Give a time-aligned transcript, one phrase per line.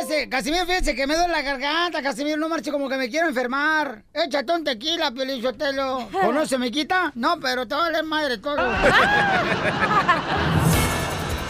[0.00, 3.28] Ese, Casimiro, fíjense que me duele la garganta, Casimiro, no marche como que me quiero
[3.28, 4.02] enfermar.
[4.12, 6.08] Échate un tequila, Pelín Sotelo.
[6.24, 7.12] ¿O no se me quita?
[7.14, 8.56] No, pero te va a valer madre todo.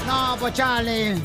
[0.06, 1.16] no, pues chale.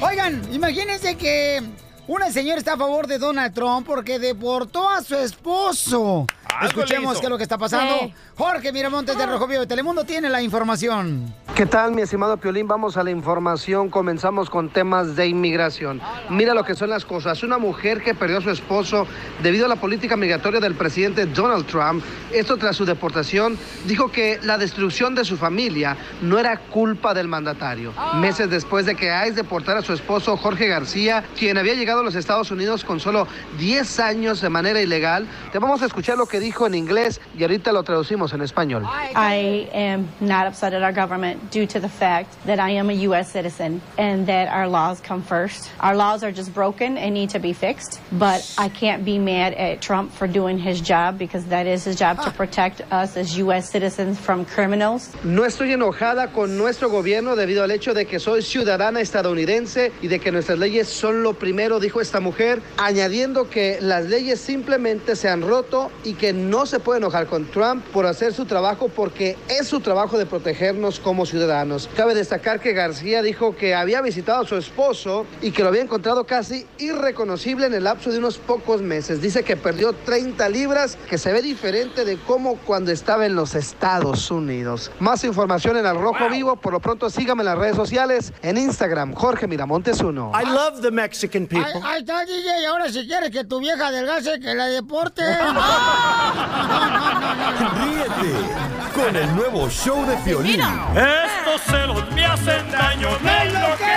[0.00, 1.62] Oigan, imagínense que
[2.08, 6.26] una señora está a favor de Donald Trump porque deportó a su esposo.
[6.62, 7.98] Escuchemos qué es lo que está pasando.
[8.00, 8.14] Sí.
[8.36, 11.32] Jorge Miramontes de Rojo Vivo de Telemundo tiene la información.
[11.54, 12.66] ¿Qué tal, mi estimado Piolín?
[12.68, 13.90] Vamos a la información.
[13.90, 16.00] Comenzamos con temas de inmigración.
[16.30, 17.42] Mira lo que son las cosas.
[17.42, 19.06] Una mujer que perdió a su esposo
[19.42, 22.02] debido a la política migratoria del presidente Donald Trump,
[22.32, 27.28] esto tras su deportación, dijo que la destrucción de su familia no era culpa del
[27.28, 27.92] mandatario.
[28.16, 32.04] Meses después de que ICE deportara a su esposo Jorge García, quien había llegado a
[32.04, 33.26] los Estados Unidos con solo
[33.58, 37.42] 10 años de manera ilegal, te vamos a escuchar lo que dijo en inglés y
[37.42, 38.84] ahorita lo traducimos en español.
[39.14, 42.94] I am not upset at our government due to the fact that I am a
[43.08, 43.30] U.S.
[43.30, 45.70] citizen and that our laws come first.
[45.80, 49.54] Our laws are just broken and need to be fixed, but I can't be mad
[49.54, 53.36] at Trump for doing his job because that is his job to protect us as
[53.38, 53.70] U.S.
[53.70, 55.10] citizens from criminals.
[55.24, 60.08] No estoy enojada con nuestro gobierno debido al hecho de que soy ciudadana estadounidense y
[60.08, 65.16] de que nuestras leyes son lo primero, dijo esta mujer, añadiendo que las leyes simplemente
[65.16, 68.88] se han roto y que no se puede enojar con Trump por hacer su trabajo
[68.88, 71.88] porque es su trabajo de protegernos como ciudadanos.
[71.96, 75.82] Cabe destacar que García dijo que había visitado a su esposo y que lo había
[75.82, 79.20] encontrado casi irreconocible en el lapso de unos pocos meses.
[79.20, 83.54] Dice que perdió 30 libras, que se ve diferente de cómo cuando estaba en los
[83.54, 84.90] Estados Unidos.
[84.98, 86.56] Más información en Al Rojo Vivo.
[86.56, 90.32] Por lo pronto sígame en las redes sociales, en Instagram, Jorge Miramontes 1.
[90.34, 91.80] I love the Mexican people.
[91.82, 92.62] Ahí, está, DJ.
[92.62, 95.22] Y ahora si quieres que tu vieja adelgace, que la deporte.
[97.84, 98.32] Ríete
[98.94, 100.60] con el nuevo show de Piolín.
[100.60, 103.87] Estos celos me hacen daño, me enloquecen.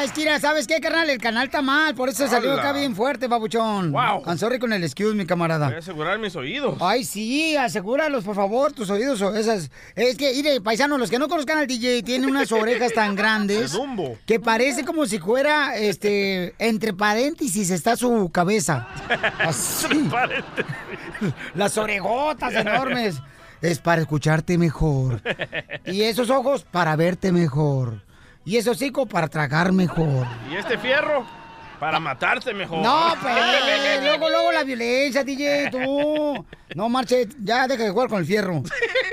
[0.00, 1.10] Ah, es que mira, ¿sabes qué, carnal?
[1.10, 3.92] El canal está mal, por eso salió acá bien fuerte, babuchón.
[3.92, 4.22] Wow.
[4.24, 5.66] I'm sorry con el excuse, mi camarada.
[5.66, 6.78] Voy a asegurar mis oídos.
[6.80, 9.20] Ay, sí, asegúralos, por favor, tus oídos.
[9.20, 9.70] o Esas.
[9.94, 13.78] Es que, mire, paisanos, los que no conozcan al DJ, tiene unas orejas tan grandes
[14.26, 18.88] que parece como si fuera, este, entre paréntesis está su cabeza.
[19.38, 20.08] Así.
[21.54, 23.16] Las orejotas enormes.
[23.60, 25.20] Es para escucharte mejor.
[25.84, 28.00] Y esos ojos para verte mejor.
[28.44, 30.26] Y ese hocico para tragar mejor.
[30.50, 31.24] Y este fierro
[31.80, 32.82] para matarte mejor.
[32.82, 33.34] No, pues,
[34.02, 36.44] luego, luego la violencia, DJ, tú.
[36.74, 38.62] No, marche, ya deja de jugar con el fierro.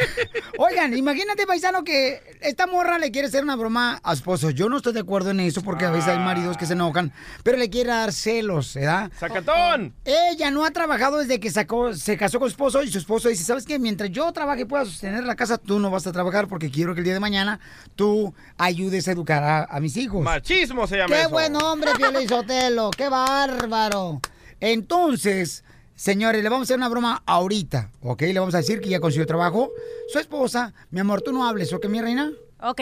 [0.59, 4.49] Oigan, imagínate, paisano, que esta morra le quiere hacer una broma a su esposo.
[4.51, 7.13] Yo no estoy de acuerdo en eso porque a veces hay maridos que se enojan,
[7.43, 9.11] pero le quiere dar celos, ¿verdad?
[9.19, 9.93] ¡Sacatón!
[10.05, 13.29] Ella no ha trabajado desde que sacó, se casó con su esposo y su esposo
[13.29, 13.79] dice, ¿sabes qué?
[13.79, 16.93] Mientras yo trabaje y pueda sostener la casa, tú no vas a trabajar porque quiero
[16.93, 17.59] que el día de mañana
[17.95, 20.21] tú ayudes a educar a, a mis hijos.
[20.23, 21.29] Machismo se llama ¡Qué eso.
[21.29, 22.89] buen hombre, Piolín Sotelo!
[22.91, 24.19] ¡Qué bárbaro!
[24.59, 25.63] Entonces,
[25.95, 28.21] señores, le vamos a hacer una broma ahorita, ¿ok?
[28.21, 29.71] Le vamos a decir que ya consiguió trabajo.
[30.07, 32.31] Su esposa, mi amor, tú no hables, ¿ok, mi reina?
[32.63, 32.77] Ok.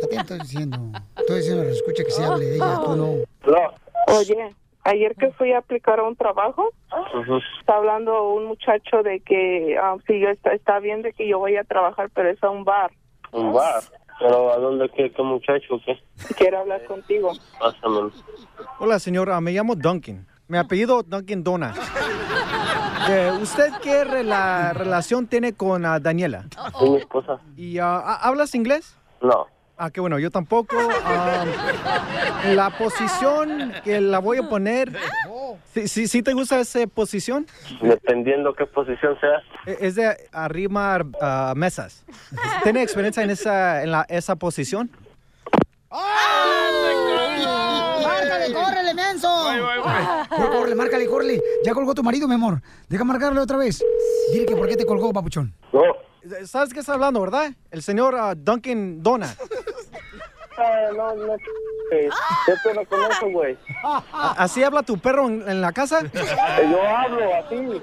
[0.00, 0.78] ¿Qué te estoy diciendo?
[1.18, 3.14] Estoy diciendo, escucha que se hable de ella, tú no.
[4.06, 4.54] Oye,
[4.84, 6.70] ayer que fui a aplicar a un trabajo,
[7.60, 11.38] está hablando un muchacho de que ah, sí, yo está, está bien de que yo
[11.38, 12.90] voy a trabajar, pero es a un bar.
[13.32, 13.82] Un bar.
[14.22, 15.98] Pero ¿a dónde qué, qué muchacho qué?
[16.36, 17.32] Quiero hablar contigo.
[17.58, 18.10] Pásame.
[18.78, 19.40] Hola, señora.
[19.40, 20.26] Me llamo Duncan.
[20.46, 21.74] Mi apellido Duncan Dona.
[23.10, 26.44] Eh, ¿Usted qué rela- relación tiene con ah, Daniela?
[26.80, 27.40] ¿Es mi esposa?
[27.56, 28.96] ¿Y ah, hablas inglés?
[29.20, 29.46] No.
[29.84, 30.76] Ah, qué bueno, yo tampoco.
[31.04, 31.44] Ah,
[32.54, 34.92] la posición que la voy a poner.
[35.74, 37.48] ¿Sí, sí, sí te gusta esa posición?
[37.80, 39.38] Dependiendo qué posición sea.
[39.66, 42.04] Eh, Es de arrimar ah, mesas.
[42.62, 44.88] ¿Tiene experiencia en esa, en la, esa posición?
[48.04, 49.28] ¡Márcale, córrele, menso!
[50.30, 51.42] Corre, Córrele, márcale, córrele.
[51.64, 52.62] Ya colgó tu marido, mi amor.
[52.88, 53.84] Deja marcarle otra vez.
[54.32, 55.52] Dile que por qué te colgó, papuchón.
[56.46, 57.50] ¿Sabes qué está hablando, verdad?
[57.72, 59.34] El señor ah, Duncan Dona.
[60.58, 61.34] Ah, no, no.
[61.92, 62.08] eh,
[62.48, 63.56] Yo te lo conozco, güey.
[63.84, 66.00] ¿A- ¿Así habla tu perro en, en la casa?
[66.00, 67.82] Eh, Yo hablo así.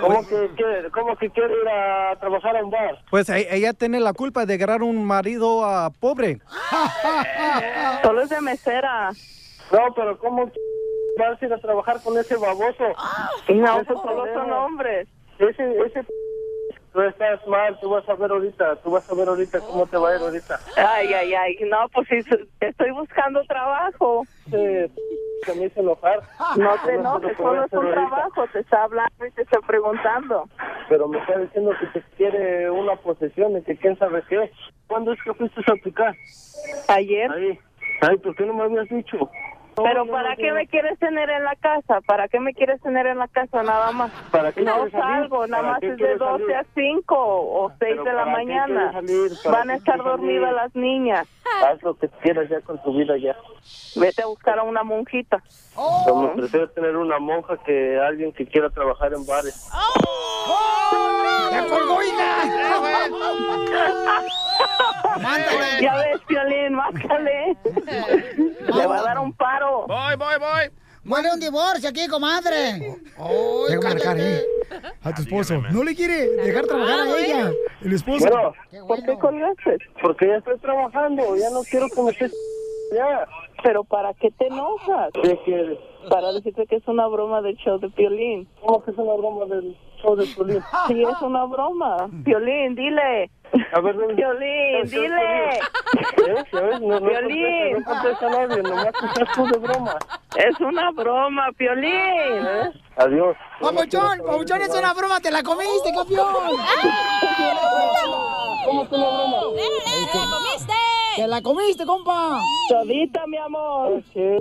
[0.00, 2.98] ¿Cómo que, que- cómo que quiero ir a trabajar a un bar?
[3.10, 6.40] Pues ella tiene la culpa de agarrar un marido ah, pobre.
[8.02, 9.10] Solo es de mesera.
[9.72, 10.50] No, pero ¿cómo
[11.18, 12.84] vas a ir a trabajar con ese baboso?
[13.48, 15.08] No, esos solo son hombres.
[15.38, 16.04] ese, ese,
[16.94, 19.96] tú estás mal, tú vas a ver ahorita, tú vas a ver ahorita cómo te
[19.98, 20.60] va a ir ahorita.
[20.76, 22.22] Ay, ay, ay, no, pues sí,
[22.60, 24.24] estoy buscando trabajo.
[24.46, 24.90] Ese
[25.44, 26.22] que me hizo enojar.
[26.56, 27.94] No te No enojes, solo es un ahorita.
[28.08, 30.48] trabajo, te está hablando y te está preguntando.
[30.88, 34.50] Pero me está diciendo que te quiere una posesión y que quién sabe qué.
[34.86, 36.14] ¿Cuándo es que fuiste a aplicar?
[36.88, 37.30] Ayer.
[37.32, 37.58] Ahí.
[38.08, 39.28] Ay, ¿por qué no me habías dicho?
[39.76, 40.54] Pero No, ¿para no, qué no.
[40.54, 42.00] me quieres tener en la casa?
[42.02, 44.10] ¿Para qué me quieres tener en la casa nada más?
[44.30, 46.56] ¿Para qué No salgo, nada ¿Para más qué es de quieres 12 salir?
[46.56, 49.00] a 5 o 6 Pero de la ¿para qué mañana.
[49.50, 50.56] Van a estar dormidas salir?
[50.56, 51.28] las niñas.
[51.64, 53.36] Haz lo que quieras ya con tu vida ya.
[53.96, 55.42] Vete a buscar a una monjita.
[56.06, 59.70] Me prefiero tener una monja que alguien que quiera trabajar en bares.
[59.72, 61.23] ¡Ya
[61.68, 63.08] colgó, hija!
[65.20, 65.82] Mándale.
[65.82, 67.56] Ya ves, Piolín, márcale.
[68.74, 69.86] Le va a dar un paro.
[69.86, 70.70] Voy, voy, voy.
[71.04, 72.96] Muere un divorcio aquí, comadre.
[73.68, 74.42] Deja marcar, eh.
[75.02, 75.60] A tu esposo.
[75.70, 77.52] No le quiere dejar trabajar a ella.
[77.82, 78.26] El esposo.
[78.26, 79.76] Bueno, ¿Por qué colgaste?
[80.00, 82.32] porque ya estoy trabajando, ya no quiero que me estés...
[82.94, 83.26] Ya.
[83.62, 85.10] ¿Pero para qué te enojas?
[85.22, 85.78] ¿Qué quieres?
[86.10, 88.48] Para decirte que es una broma del show de Piolín.
[88.62, 90.62] ¿Cómo que es una broma del show de Piolín?
[90.86, 92.08] Sí, es una broma.
[92.24, 93.30] Piolín, dile.
[93.72, 93.96] A ver.
[94.14, 95.60] Piolín, dile.
[96.50, 96.80] ¿Sabes?
[96.80, 97.82] No, no Piolín.
[97.84, 99.96] contesta, no contesta a nadie, nomás estás tú de broma.
[100.36, 101.90] Es una broma, Piolín.
[101.92, 102.72] ¿Eh?
[102.96, 103.36] Adiós.
[103.60, 106.26] Papuchón, Papuchón, es una broma, te la comiste, campeón.
[108.66, 109.38] ¿Cómo que una broma?
[109.54, 110.72] Te la comiste,
[111.86, 112.40] compa.
[112.68, 114.02] Todita, mi amor.
[114.12, 114.38] ¿Qué?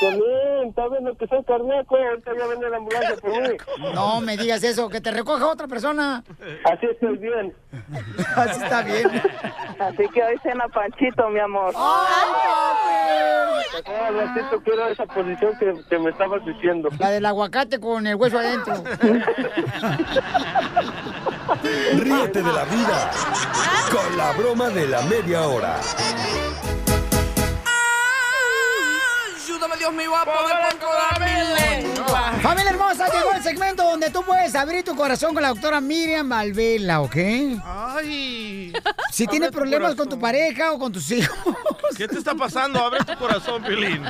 [0.00, 3.56] Piolín, está viendo que soy carneco, ahorita ya viene la ambulancia por mí.
[3.94, 6.22] No me digas eso, que te recoja otra persona.
[6.64, 7.54] Así estoy bien.
[8.36, 9.08] Así está bien.
[9.78, 11.72] Así que hoy cena panchito, mi amor.
[11.76, 13.60] Ah,
[14.06, 16.88] al ratito quiero esa posición que, que me estabas diciendo.
[16.98, 18.74] La del aguacate con el hueso adentro.
[21.62, 23.10] Ríete de la vida
[23.90, 25.80] con la broma de la media hora.
[29.36, 31.65] Ayúdame, Dios mío, a poder controlar mi
[34.06, 37.16] donde tú puedes abrir tu corazón con la doctora Miriam Valvela, ¿ok?
[37.64, 38.72] Ay.
[39.10, 41.38] Si tienes tu problemas con tu pareja o con tus hijos.
[41.96, 42.78] ¿Qué te está pasando?
[42.80, 44.02] Abre tu corazón, Piolín.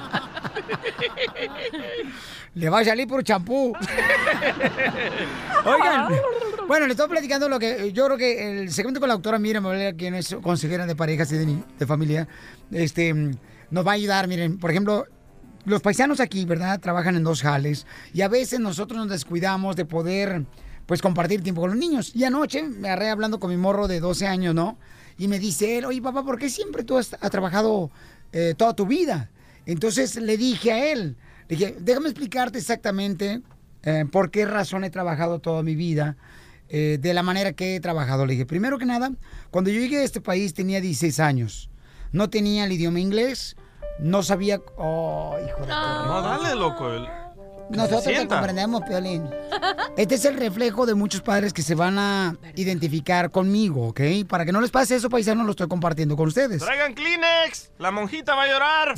[2.55, 3.73] Le va a salir por champú.
[5.65, 6.09] Oigan,
[6.67, 9.65] bueno, le estoy platicando lo que yo creo que el segmento con la doctora Miriam
[9.65, 12.29] Valera, quien es consejera de parejas y de, de familia,
[12.71, 13.15] este,
[13.71, 14.29] nos va a ayudar.
[14.29, 15.07] Miren, por ejemplo,
[15.67, 16.81] los paisanos aquí, ¿verdad?
[16.81, 20.47] Trabajan en dos jales y a veces nosotros nos descuidamos de poder,
[20.87, 22.13] pues, compartir tiempo con los niños.
[22.15, 24.79] Y anoche me agarré hablando con mi morro de 12 años, ¿no?
[25.19, 27.91] Y me dice él, oye, papá, ¿por qué siempre tú has, has trabajado
[28.33, 29.31] eh, toda tu vida?
[29.67, 31.17] Entonces le dije a él,
[31.49, 33.43] le dije, déjame explicarte exactamente
[33.83, 36.17] eh, por qué razón he trabajado toda mi vida
[36.69, 38.27] eh, de la manera que he trabajado.
[38.27, 39.13] Le dije, primero que nada,
[39.51, 41.71] cuando yo llegué a este país tenía 16 años.
[42.13, 43.57] No tenía el idioma inglés,
[43.99, 44.61] no sabía...
[44.77, 45.67] Oh, hijo de...
[45.69, 46.91] No, dale, loco.
[46.93, 47.07] el-
[47.71, 49.29] Nosotros te comprendemos, Piolín.
[49.97, 54.01] Este es el reflejo de muchos padres que se van a identificar conmigo, ¿ok?
[54.29, 56.63] Para que no les pase eso, paisanos, lo estoy compartiendo con ustedes.
[56.63, 57.71] Traigan Kleenex.
[57.79, 58.95] La monjita va a llorar.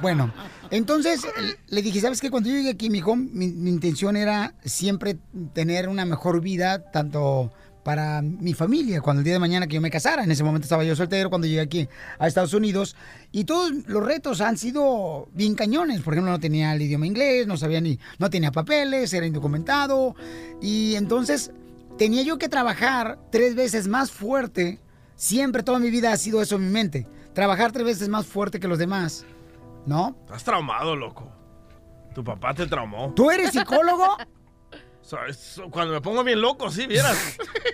[0.00, 0.32] Bueno,
[0.70, 1.20] entonces
[1.68, 2.30] le dije, ¿sabes qué?
[2.30, 5.18] Cuando yo llegué aquí, mi hijo, mi, mi intención era siempre
[5.52, 9.80] tener una mejor vida, tanto para mi familia, cuando el día de mañana que yo
[9.80, 12.96] me casara, en ese momento estaba yo soltero, cuando llegué aquí a Estados Unidos,
[13.32, 17.46] y todos los retos han sido bien cañones, por ejemplo, no tenía el idioma inglés,
[17.46, 20.14] no sabía ni, no tenía papeles, era indocumentado,
[20.60, 21.52] y entonces
[21.96, 24.78] tenía yo que trabajar tres veces más fuerte,
[25.16, 28.60] siempre toda mi vida ha sido eso en mi mente, trabajar tres veces más fuerte
[28.60, 29.24] que los demás.
[29.86, 30.14] ¿No?
[30.26, 31.32] Estás traumado, loco.
[32.14, 33.14] Tu papá te traumó.
[33.14, 34.04] ¿Tú eres psicólogo?
[35.70, 37.16] Cuando me pongo bien loco, sí, vieras.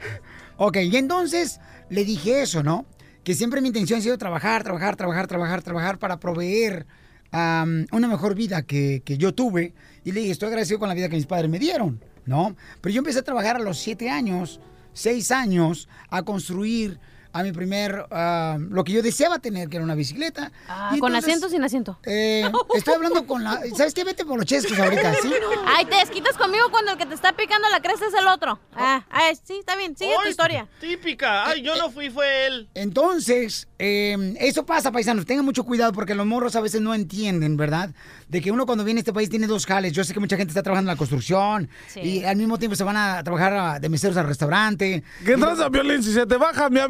[0.56, 2.86] ok, y entonces le dije eso, ¿no?
[3.24, 6.86] Que siempre mi intención ha sido trabajar, trabajar, trabajar, trabajar, trabajar para proveer
[7.32, 9.74] una mejor vida que yo tuve.
[10.04, 12.56] Y le dije, estoy agradecido con la vida que mis padres me dieron, ¿no?
[12.80, 14.60] Pero yo empecé a trabajar a los siete años,
[14.92, 17.00] seis años, a construir
[17.38, 20.52] a mi primer, am, lo que yo deseaba tener, que era una bicicleta.
[20.68, 21.98] Ah, Y ¿Con entonces, asiento o sin asiento?
[22.04, 23.60] eh, estoy hablando con la...
[23.76, 24.04] ¿Sabes qué?
[24.04, 25.32] Vete por los chescos ahorita, ¿sí?
[25.66, 28.58] Ay, te desquitas conmigo cuando el que te está picando la cresta es el otro.
[28.74, 30.68] Ah, ah, sí, está bien, sigue tu historia.
[30.80, 31.46] Típica.
[31.46, 32.68] Ay, yo no fui, fue él.
[32.74, 35.26] Entonces, eh, eso pasa, paisanos.
[35.26, 37.90] Tengan mucho cuidado porque los morros a veces no entienden, ¿verdad?
[38.28, 39.92] De que uno cuando viene a este país tiene dos jales.
[39.92, 42.00] Yo sé que mucha gente está trabajando en la construcción Sí.
[42.00, 45.02] y al mismo tiempo se van a trabajar a- de meseros al restaurante.
[45.24, 46.02] ¿Qué tranza, Violín?
[46.02, 46.80] Si se te baja, me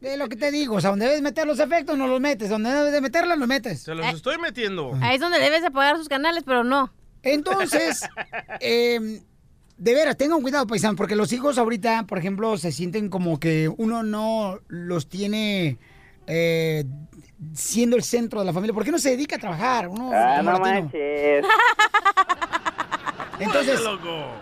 [0.00, 0.76] Es lo que te digo.
[0.76, 2.48] O sea, donde debes meter los efectos, no los metes.
[2.48, 3.82] Donde debes de meterlos, los metes.
[3.82, 4.96] Se los estoy metiendo.
[5.00, 6.92] Ahí es donde debes de pagar sus canales, pero no.
[7.22, 8.02] Entonces,
[8.60, 9.20] eh,
[9.76, 13.68] de veras, tengan cuidado, paisanos, porque los hijos ahorita, por ejemplo, se sienten como que
[13.76, 15.78] uno no los tiene
[16.26, 16.84] eh,
[17.54, 18.74] siendo el centro de la familia.
[18.74, 19.88] ¿Por qué no se dedica a trabajar?
[19.88, 20.60] Uno, Ah, no latino.
[20.82, 21.44] manches.
[23.40, 23.80] Entonces,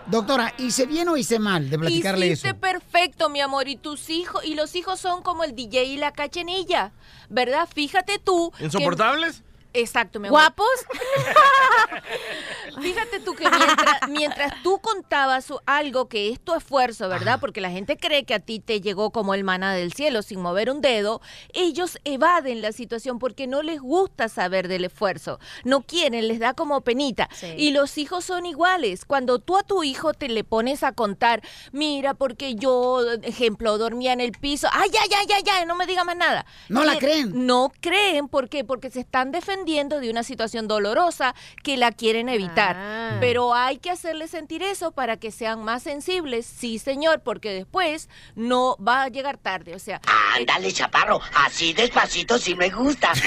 [0.07, 2.57] doctora, ¿hice bien o hice mal de platicarle Hiciste eso?
[2.59, 3.67] perfecto, mi amor.
[3.67, 6.91] Y tus hijos, y los hijos son como el DJ y la cachenilla,
[7.29, 7.67] ¿verdad?
[7.73, 8.51] Fíjate tú.
[8.57, 9.43] que- ¿Insoportables?
[9.73, 10.31] Exacto, amor.
[10.31, 10.67] ¿Guapos?
[12.81, 17.39] Fíjate tú que mientras, mientras tú contabas algo que es tu esfuerzo, ¿verdad?
[17.39, 20.41] Porque la gente cree que a ti te llegó como el maná del cielo sin
[20.41, 21.21] mover un dedo,
[21.53, 25.39] ellos evaden la situación porque no les gusta saber del esfuerzo.
[25.63, 27.29] No quieren, les da como penita.
[27.57, 29.05] Y los hijos son iguales.
[29.05, 34.13] Cuando tú a tu hijo te le pones a contar, mira, porque yo, ejemplo, dormía
[34.13, 36.45] en el piso, ay, ya, ya, ya, ya, no me diga más nada.
[36.69, 37.45] No la creen.
[37.45, 38.63] No creen, ¿por qué?
[38.63, 42.75] Porque se están defendiendo de una situación dolorosa que la quieren evitar.
[42.77, 43.17] Ah.
[43.19, 48.09] Pero hay que hacerles sentir eso para que sean más sensibles, sí, señor, porque después
[48.35, 49.75] no va a llegar tarde.
[49.75, 50.01] O sea,
[50.35, 53.11] Ándale, chaparro, así despacito sí me gusta.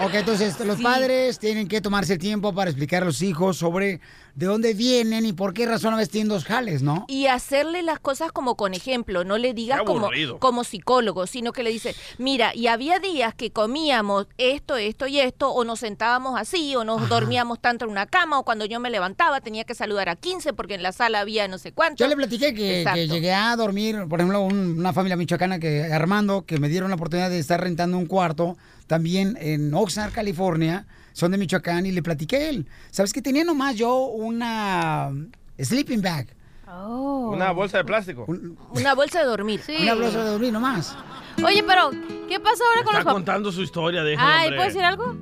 [0.00, 4.00] Ok, entonces los padres tienen que tomarse el tiempo para explicar a los hijos sobre
[4.34, 7.04] de dónde vienen y por qué razón a veces tienen dos jales, ¿no?
[7.06, 11.62] y hacerle las cosas como con ejemplo, no le digas como, como psicólogo, sino que
[11.62, 16.38] le dice, mira, y había días que comíamos esto, esto y esto, o nos sentábamos
[16.38, 19.74] así, o nos dormíamos tanto en una cama, o cuando yo me levantaba tenía que
[19.74, 22.02] saludar a 15 porque en la sala había no sé cuánto.
[22.02, 25.92] Yo le platiqué que, que llegué a dormir, por ejemplo, un- una familia michoacana que
[25.92, 30.86] Armando, que me dieron la oportunidad de estar rentando un cuarto también en Oxnard, California,
[31.14, 32.66] son de Michoacán y le platiqué a él.
[32.90, 35.10] ¿Sabes que tenía nomás yo una
[35.58, 36.26] sleeping bag?
[36.66, 38.26] Una bolsa de plástico.
[38.26, 39.60] Una bolsa de dormir.
[39.80, 40.96] Una bolsa de dormir nomás.
[41.44, 41.90] Oye, pero,
[42.28, 43.12] ¿qué pasa ahora con Está los papás?
[43.14, 44.50] contando su historia, déjalo, Ay.
[44.50, 45.16] ¿puedo decir algo?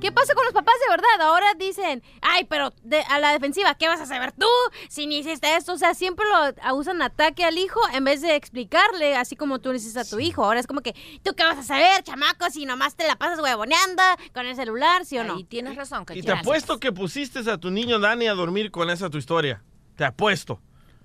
[0.00, 1.20] ¿Qué pasa con los papás de verdad?
[1.28, 4.46] Ahora dicen, ay, pero de- a la defensiva, ¿qué vas a saber tú
[4.88, 5.72] si ni hiciste esto?
[5.74, 9.70] O sea, siempre lo usan ataque al hijo en vez de explicarle, así como tú
[9.72, 10.44] le hiciste a tu hijo.
[10.44, 13.40] Ahora es como que, ¿tú qué vas a saber, chamaco, si nomás te la pasas
[13.40, 14.02] huevoneando
[14.34, 15.38] con el celular, sí o no?
[15.38, 18.90] Y tienes razón, Y te apuesto que pusiste a tu niño Dani a dormir con
[18.90, 19.62] esa tu historia.
[19.96, 20.60] Te apuesto.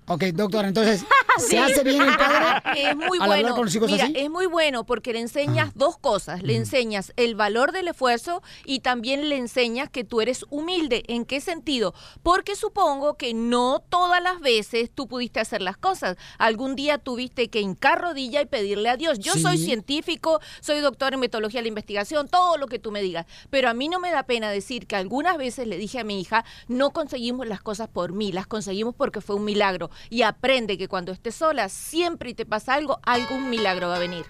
[0.08, 1.04] Ok, doctor, entonces,
[1.38, 1.56] ¿se Sí.
[1.56, 3.54] hace bien el padre Es muy al bueno.
[3.56, 4.14] con los hijos Mira, así?
[4.16, 6.42] es muy bueno porque le enseñas dos cosas.
[6.42, 11.02] Le enseñas el valor del esfuerzo y también le enseñas que tú eres humilde.
[11.08, 11.92] ¿En qué sentido?
[12.22, 16.16] Porque supongo que no todas las veces tú pudiste hacer las cosas.
[16.38, 19.18] Algún día tuviste que hincar rodilla y pedirle a Dios.
[19.18, 19.42] Yo Sí.
[19.42, 23.26] soy científico, soy doctor en metodología de la investigación, todo lo que tú me digas.
[23.50, 26.20] Pero a mí no me da pena decir que algunas veces le dije a mi
[26.20, 29.90] hija, no conseguimos las cosas por mí, las conseguimos porque fue un milagro.
[30.10, 34.00] Y aprende que cuando estés sola, siempre y te pasa algo, algún milagro va a
[34.00, 34.24] venir.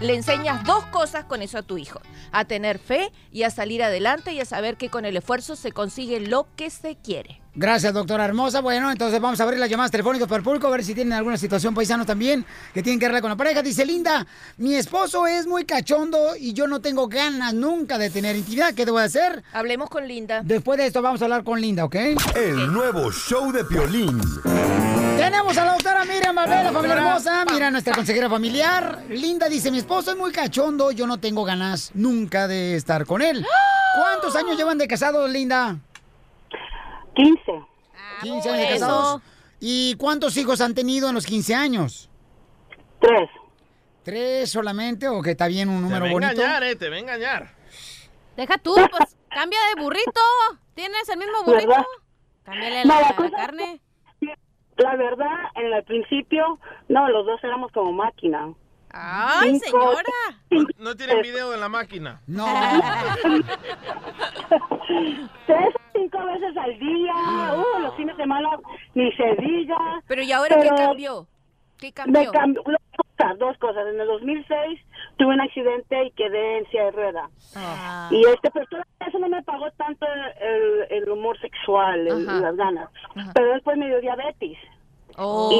[0.00, 2.00] Le enseñas dos cosas con eso a tu hijo,
[2.32, 5.72] a tener fe y a salir adelante y a saber que con el esfuerzo se
[5.72, 7.41] consigue lo que se quiere.
[7.54, 8.62] Gracias, doctora hermosa.
[8.62, 11.12] Bueno, entonces vamos a abrir las llamadas telefónicas para el público, a ver si tienen
[11.12, 13.60] alguna situación paisano también que tienen que arreglar con la pareja.
[13.60, 18.36] Dice Linda, mi esposo es muy cachondo y yo no tengo ganas nunca de tener
[18.36, 18.72] intimidad.
[18.72, 19.42] ¿Qué debo de hacer?
[19.52, 20.40] Hablemos con Linda.
[20.42, 21.96] Después de esto vamos a hablar con Linda, ¿ok?
[22.34, 24.18] El nuevo show de Piolín.
[25.18, 27.44] Tenemos a la doctora Miriam Valverde, familia hermosa.
[27.52, 29.04] Mira, nuestra consejera familiar.
[29.10, 33.20] Linda dice, mi esposo es muy cachondo, yo no tengo ganas nunca de estar con
[33.20, 33.44] él.
[33.94, 35.78] ¿Cuántos años llevan de casados, Linda?
[37.14, 37.42] 15.
[38.22, 38.86] 15 años de Eso.
[38.86, 39.22] casados.
[39.60, 42.10] ¿Y cuántos hijos han tenido en los 15 años?
[43.00, 43.28] Tres.
[44.02, 46.32] ¿Tres solamente o que está bien un Te número va a bonito?
[46.32, 47.54] engañar, eh, te va a engañar.
[48.36, 50.20] Deja tú, pues, cambia de burrito.
[50.74, 51.68] ¿Tienes el mismo burrito?
[51.68, 51.84] ¿Verdad?
[52.44, 53.80] Cámbiale No, la, la la cosa- carne.
[54.78, 58.52] La verdad, en el principio, no, los dos éramos como máquina.
[58.92, 60.68] ¡Ay, Cinco, señora!
[60.78, 62.20] No tienen video en la máquina.
[62.26, 62.44] No.
[65.46, 67.14] Tres o cinco veces al día.
[67.54, 68.50] Uh, los fines de semana
[68.94, 69.76] ni se diga.
[70.06, 71.26] Pero ¿y ahora qué cambió?
[71.78, 72.32] ¿Qué Me cambió?
[72.32, 73.86] cambió dos cosas, dos cosas.
[73.92, 74.80] En el 2006
[75.16, 77.30] tuve un accidente y quedé en silla de rueda.
[77.56, 78.08] Ah.
[78.10, 78.66] Y este, pero
[79.06, 80.06] eso no me pagó tanto
[80.40, 82.88] el, el humor sexual, el- las ganas.
[83.16, 83.32] Ajá.
[83.34, 84.58] Pero después me dio diabetes.
[85.16, 85.50] Oh,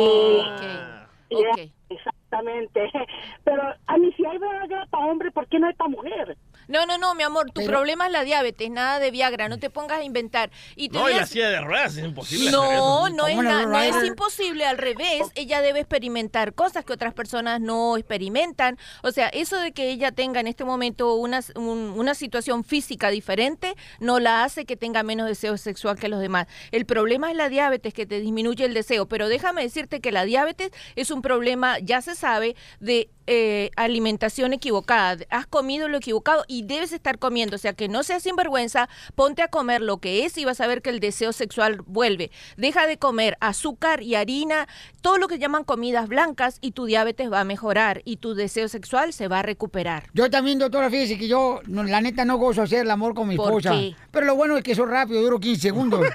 [1.30, 1.58] Y- ok.
[1.90, 1.96] y-
[2.32, 2.90] Exactamente.
[3.44, 6.36] Pero a mí si hay Viagra para hombre, ¿por qué no hay para mujer?
[6.68, 9.58] No, no, no, mi amor, tu Pero- problema es la diabetes, nada de Viagra, no
[9.58, 10.50] te pongas a inventar.
[10.76, 12.50] Y te No, y la silla de ruedas es imposible.
[12.50, 17.14] No, no es, na- no es imposible, al revés, ella debe experimentar cosas que otras
[17.14, 18.78] personas no experimentan.
[19.02, 23.10] O sea, eso de que ella tenga en este momento una, un- una situación física
[23.10, 26.46] diferente no la hace que tenga menos deseo sexual que los demás.
[26.70, 30.24] El problema es la diabetes, que te disminuye el deseo, pero déjame decirte que la
[30.24, 35.24] diabetes es un problema, ya se sabe, de eh, alimentación equivocada.
[35.30, 37.56] Has comido lo equivocado y debes estar comiendo.
[37.56, 40.66] O sea, que no seas sinvergüenza, ponte a comer lo que es y vas a
[40.66, 42.30] ver que el deseo sexual vuelve.
[42.56, 44.68] Deja de comer azúcar y harina,
[45.00, 48.68] todo lo que llaman comidas blancas y tu diabetes va a mejorar y tu deseo
[48.68, 50.08] sexual se va a recuperar.
[50.12, 53.28] Yo también, doctora, fíjese que yo, no, la neta, no gozo hacer el amor con
[53.28, 53.70] mi ¿Por esposa.
[53.70, 53.96] qué?
[54.10, 56.06] Pero lo bueno es que eso rápido, duro 15 segundos.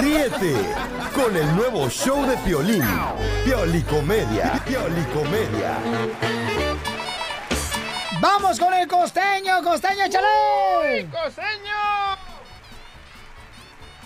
[0.00, 0.54] Ríete
[1.14, 2.82] con el nuevo show de Piolín.
[3.44, 4.60] Piolicomedia.
[4.66, 5.78] Piolicomedia.
[8.20, 9.62] ¡Vamos con el costeño!
[9.62, 11.08] ¡Costeño, échale!
[11.10, 12.18] ¡Costeño!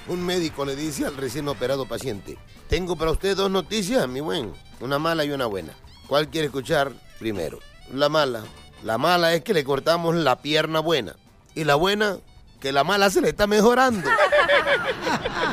[0.06, 2.36] Un médico le dice al recién operado paciente,
[2.68, 5.72] tengo para usted dos noticias, mi buen, una mala y una buena.
[6.08, 7.60] ¿Cuál quiere escuchar primero?
[7.90, 8.42] La mala.
[8.82, 11.14] La mala es que le cortamos la pierna buena.
[11.54, 12.18] Y la buena,
[12.60, 14.10] que la mala se le está mejorando.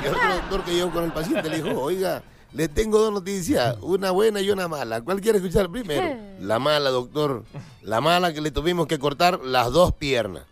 [0.03, 3.77] Y otro doctor que llegó con el paciente le dijo, oiga, le tengo dos noticias,
[3.81, 5.01] una buena y una mala.
[5.01, 6.17] ¿Cuál quiere escuchar primero?
[6.39, 7.43] La mala, doctor.
[7.81, 10.43] La mala que le tuvimos que cortar las dos piernas.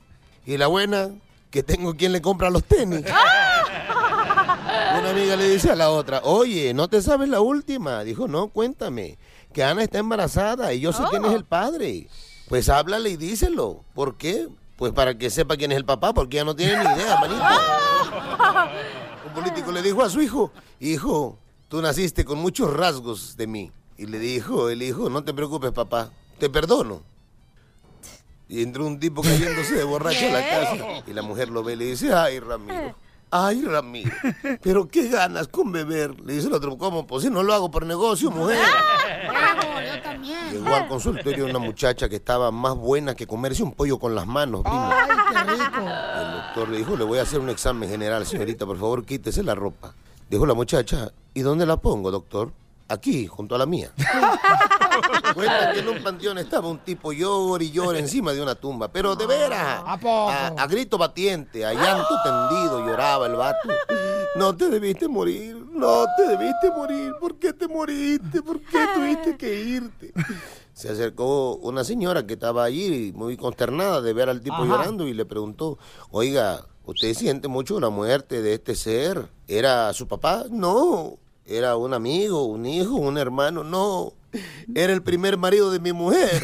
[0.45, 1.09] Y la buena,
[1.49, 3.05] que tengo quien le compra los tenis.
[4.99, 8.03] Una amiga le dice a la otra, oye, ¿no te sabes la última?
[8.03, 9.17] Dijo, no, cuéntame,
[9.53, 12.07] que Ana está embarazada y yo sé quién es el padre.
[12.47, 13.83] Pues háblale y díselo.
[13.93, 14.47] ¿Por qué?
[14.77, 17.43] Pues para que sepa quién es el papá, porque ella no tiene ni idea, manito.
[19.25, 21.37] Un político le dijo a su hijo, hijo,
[21.67, 23.71] tú naciste con muchos rasgos de mí.
[23.97, 27.01] Y le dijo el hijo, no te preocupes, papá, te perdono.
[28.49, 31.03] Y entró un tipo cayéndose de borracho a la casa.
[31.07, 32.95] Y la mujer lo ve y le dice, ay, Ramiro.
[33.29, 34.11] Ay, Ramiro,
[34.61, 36.17] pero qué ganas con beber.
[36.21, 37.05] Le dice el otro, ¿cómo?
[37.05, 38.57] Pues si no lo hago por negocio, mujer.
[38.57, 40.49] yo también.
[40.53, 44.25] Llegó al consultorio una muchacha que estaba más buena que comerse un pollo con las
[44.25, 44.91] manos, primo.
[44.93, 45.79] Ay, qué rico.
[45.81, 49.43] El doctor le dijo, le voy a hacer un examen general, señorita, por favor, quítese
[49.43, 49.93] la ropa.
[50.29, 52.51] Dijo la muchacha, ¿y dónde la pongo, doctor?
[52.89, 53.91] Aquí, junto a la mía.
[55.33, 58.87] Cuenta que en un panteón estaba un tipo llor y llor encima de una tumba,
[58.87, 60.29] pero de veras, ¿A poco?
[60.29, 63.69] a, a grito batiente, a llanto tendido, lloraba el vato.
[64.35, 68.41] No te debiste morir, no te debiste morir, ¿por qué te moriste?
[68.41, 70.13] ¿Por qué tuviste que irte?
[70.73, 74.65] Se acercó una señora que estaba allí muy consternada de ver al tipo Ajá.
[74.65, 75.77] llorando y le preguntó,
[76.11, 79.29] oiga, ¿usted siente mucho la muerte de este ser?
[79.47, 80.45] ¿Era su papá?
[80.49, 81.17] No.
[81.45, 83.63] ¿Era un amigo, un hijo, un hermano?
[83.63, 84.11] No.
[84.75, 86.29] Era el primer marido de mi mujer.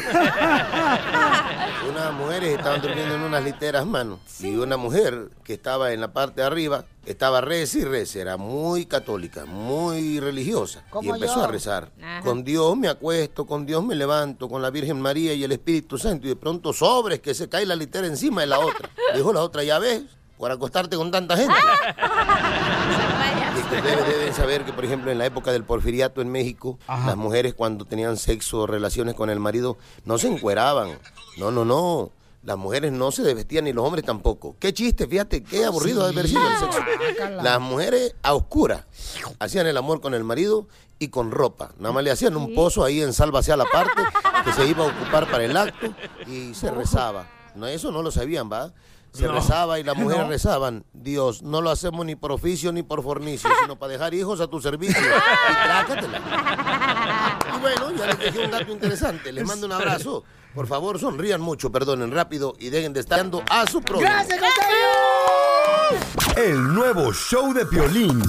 [1.88, 4.18] Unas mujeres estaban durmiendo en unas literas, mano.
[4.40, 8.20] Y una mujer que estaba en la parte de arriba estaba reza y reza.
[8.20, 10.82] Era muy católica, muy religiosa.
[11.02, 11.44] Y empezó yo.
[11.44, 11.90] a rezar.
[12.02, 12.22] Ajá.
[12.22, 15.98] Con Dios me acuesto, con Dios me levanto, con la Virgen María y el Espíritu
[15.98, 16.26] Santo.
[16.26, 18.88] Y de pronto sobres que se cae la litera encima de la otra.
[19.14, 20.04] Dijo la otra, ya ves,
[20.38, 21.54] por acostarte con tanta gente.
[23.54, 27.16] Que ustedes deben saber que, por ejemplo, en la época del porfiriato en México, las
[27.16, 30.98] mujeres cuando tenían sexo o relaciones con el marido no se encueraban.
[31.38, 32.10] No, no, no.
[32.42, 34.54] Las mujeres no se desvestían ni los hombres tampoco.
[34.58, 36.78] Qué chiste, fíjate, qué aburrido de haber sido el sexo.
[37.42, 38.84] Las mujeres a oscuras
[39.38, 40.68] hacían el amor con el marido
[40.98, 41.70] y con ropa.
[41.78, 44.02] Nada más le hacían un pozo ahí en sálvase a la parte
[44.44, 45.86] que se iba a ocupar para el acto
[46.26, 47.26] y se rezaba.
[47.54, 48.72] No, eso no lo sabían, ¿va?
[49.14, 49.32] Se No.
[49.32, 50.28] rezaba y las mujeres No.
[50.28, 54.40] rezaban, Dios, no lo hacemos ni por oficio ni por fornicio, sino para dejar hijos
[54.40, 55.00] a tu servicio.
[55.00, 56.20] Y trácatela.
[57.56, 59.32] Y bueno, ya les dejé un dato interesante.
[59.32, 60.24] Les mando un abrazo.
[60.54, 64.08] Por favor, sonrían mucho, perdonen rápido y dejen de estar dando a su prójimo.
[64.08, 64.40] ¡Gracias,
[66.36, 68.22] El nuevo show de Piolín.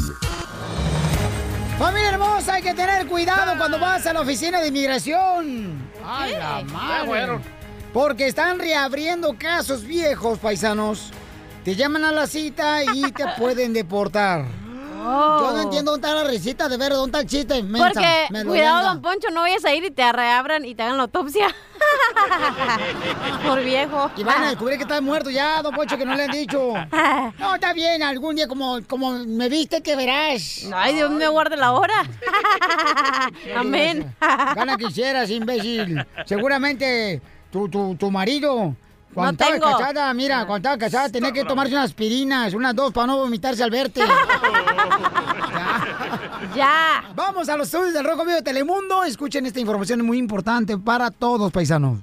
[1.78, 5.88] Familia hermosa, hay que tener cuidado cuando vas a la oficina de inmigración.
[6.04, 7.40] ¡Ay, la madre!
[7.96, 11.12] Porque están reabriendo casos viejos, paisanos.
[11.64, 14.44] Te llaman a la cita y te pueden deportar.
[14.84, 17.64] Yo no entiendo dónde está la risita de ver dónde está el chiste.
[17.64, 20.98] Porque, Me cuidado, don Poncho, no vayas a ir y te reabran y te hagan
[20.98, 21.48] la autopsia.
[23.48, 24.12] Por viejo.
[24.18, 26.74] Y van a descubrir que está muerto ya, don Poncho, que no le han dicho.
[27.40, 30.68] No, está bien, algún día como, como me viste que verás.
[30.74, 32.04] Ay, Dios me guarde la hora.
[33.56, 34.14] Amén.
[34.20, 36.06] Gana quisieras, imbécil.
[36.26, 37.22] Seguramente
[37.56, 38.76] tu, tu, tu marido,
[39.14, 39.78] cuando No estaba tengo.
[39.78, 43.64] casada, mira, cuando estaba casada, tenía que tomarse unas aspirinas, unas dos para no vomitarse
[43.64, 44.02] al verte.
[46.56, 47.06] ya.
[47.16, 49.06] Vamos a los estudios del Rojo Vivo de Telemundo.
[49.06, 52.00] Escuchen esta información es muy importante para todos, paisanos.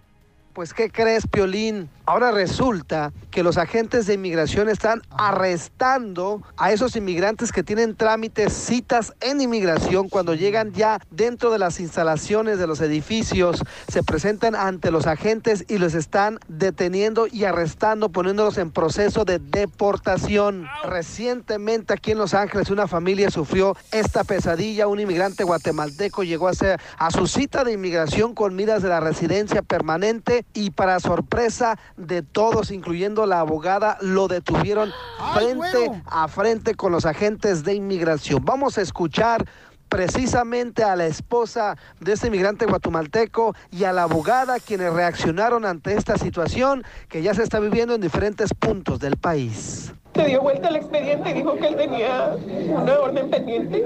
[0.55, 1.91] Pues, ¿qué crees, Piolín?
[2.13, 8.53] Ahora resulta que los agentes de inmigración están arrestando a esos inmigrantes que tienen trámites,
[8.53, 14.55] citas en inmigración cuando llegan ya dentro de las instalaciones de los edificios, se presentan
[14.55, 20.67] ante los agentes y los están deteniendo y arrestando, poniéndolos en proceso de deportación.
[20.85, 24.87] Recientemente aquí en Los Ángeles una familia sufrió esta pesadilla.
[24.87, 29.01] Un inmigrante guatemalteco llegó a, hacer, a su cita de inmigración con miras de la
[29.01, 34.91] residencia permanente y para sorpresa de todos, incluyendo la abogada, lo detuvieron
[35.35, 38.45] frente a frente con los agentes de inmigración.
[38.45, 39.45] Vamos a escuchar
[39.93, 45.93] precisamente a la esposa de este inmigrante guatemalteco y a la abogada quienes reaccionaron ante
[45.93, 49.93] esta situación que ya se está viviendo en diferentes puntos del país.
[50.15, 52.37] Se dio vuelta el expediente y dijo que él tenía
[52.69, 53.83] una orden pendiente,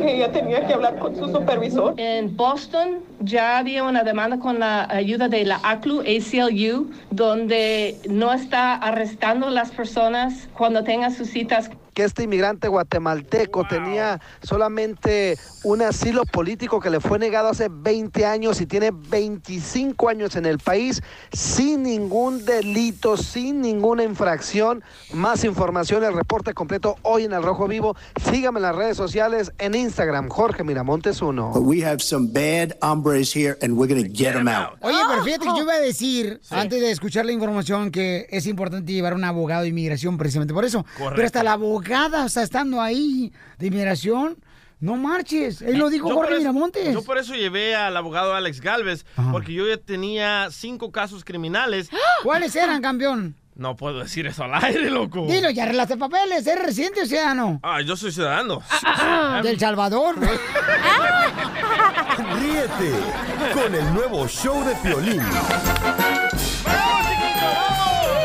[0.00, 1.94] que ella tenía que hablar con su supervisor.
[1.96, 8.32] En Boston ya había una demanda con la ayuda de la ACLU, ACLU, donde no
[8.32, 15.38] está arrestando a las personas cuando tengan sus citas que este inmigrante guatemalteco tenía solamente
[15.64, 20.46] un asilo político que le fue negado hace 20 años y tiene 25 años en
[20.46, 21.02] el país
[21.32, 24.82] sin ningún delito, sin ninguna infracción.
[25.12, 27.96] Más información, el reporte completo hoy en El Rojo Vivo.
[28.30, 31.52] Sígame en las redes sociales, en Instagram, Jorge Miramontes 1.
[31.54, 34.78] But we have some bad hombres here and we're going to get them out.
[34.80, 38.46] Oye, pero fíjate que yo iba a decir, antes de escuchar la información, que es
[38.46, 40.84] importante llevar un abogado de inmigración precisamente por eso.
[40.84, 41.12] Correcto.
[41.14, 44.36] Pero hasta la abogada, o sea, estando ahí de inmigración,
[44.80, 45.60] no marches.
[45.62, 46.92] Él lo dijo Yo por Jorge eso- Miramontes.
[46.94, 51.90] Yo por eso llevé al abogado Alex Galvez, porque yo ya tenía cinco casos criminales.
[52.22, 53.34] ¿Cuáles eran, campeón?
[53.54, 55.26] No puedo decir eso al aire, loco.
[55.26, 57.60] Dilo, ya arreglaste papeles, ¿eres residente o ciudadano?
[57.62, 58.62] Ah, yo soy ciudadano.
[59.42, 60.14] Del Salvador.
[62.40, 62.92] Ríete
[63.52, 65.20] con el nuevo show de Piolín.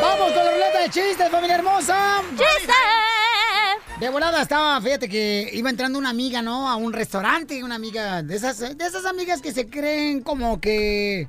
[0.01, 2.21] ¡Vamos con la ruleta de chistes, familia hermosa!
[2.31, 2.75] ¡Chistes!
[3.99, 6.69] De volada estaba, fíjate que iba entrando una amiga, ¿no?
[6.69, 11.27] A un restaurante, una amiga de esas, de esas amigas que se creen como que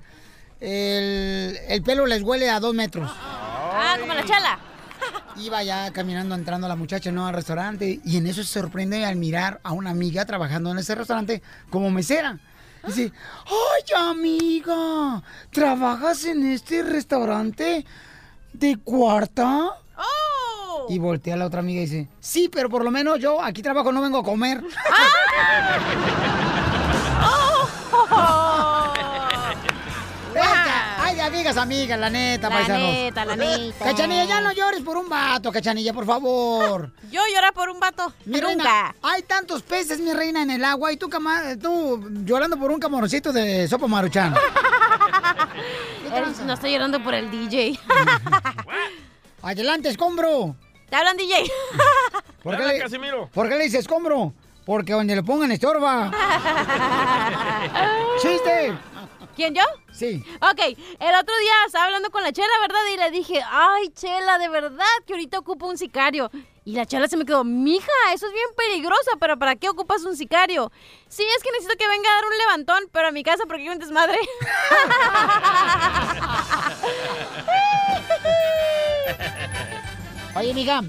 [0.61, 3.11] el, el pelo les huele a dos metros.
[3.11, 4.59] Ah, como la chala.
[5.37, 7.27] Iba ya caminando, entrando la muchacha, ¿no?
[7.27, 10.95] Al restaurante y en eso se sorprende al mirar a una amiga trabajando en ese
[10.95, 12.39] restaurante como mesera.
[12.87, 13.13] Dice,
[13.47, 15.23] ¡ay, amiga!
[15.51, 17.87] ¿Trabajas en este restaurante
[18.53, 19.71] de cuarta?
[20.89, 23.63] Y voltea a la otra amiga y dice, sí, pero por lo menos yo aquí
[23.63, 24.63] trabajo, no vengo a comer.
[30.35, 32.83] Venga, Ay, de amigas, amigas, la neta, La paisanos.
[32.93, 33.85] neta, la neta.
[33.85, 36.93] Cachanilla, ya no llores por un vato, Cachanilla, por favor.
[37.11, 38.13] Yo lloré por un vato.
[38.27, 38.47] Mi Nunca.
[38.47, 41.09] reina, hay tantos peces, mi reina, en el agua y tú,
[41.61, 44.35] tú llorando por un camaroncito de sopa maruchan.
[46.47, 47.79] No estoy llorando por el DJ.
[49.43, 50.57] Adelante, escombro.
[50.89, 51.51] ¿Te hablan, DJ?
[52.43, 53.29] ¿Por qué, le, Casimiro.
[53.33, 54.33] ¿Por qué le dices escombro?
[54.65, 56.11] Porque donde le pongan estorba.
[58.23, 58.77] ¡Chiste!
[59.37, 59.63] ¿Quién, yo?
[59.93, 60.25] Sí.
[60.41, 62.81] Ok, el otro día estaba hablando con la chela, ¿verdad?
[62.93, 66.31] Y le dije, ay, chela, de verdad que ahorita ocupo un sicario.
[66.65, 70.03] Y la chela se me quedó, mija, eso es bien peligroso, pero ¿para qué ocupas
[70.05, 70.73] un sicario?
[71.09, 73.63] Sí, es que necesito que venga a dar un levantón, pero a mi casa porque
[73.63, 74.19] hay un desmadre.
[80.41, 80.83] Oye, amiga,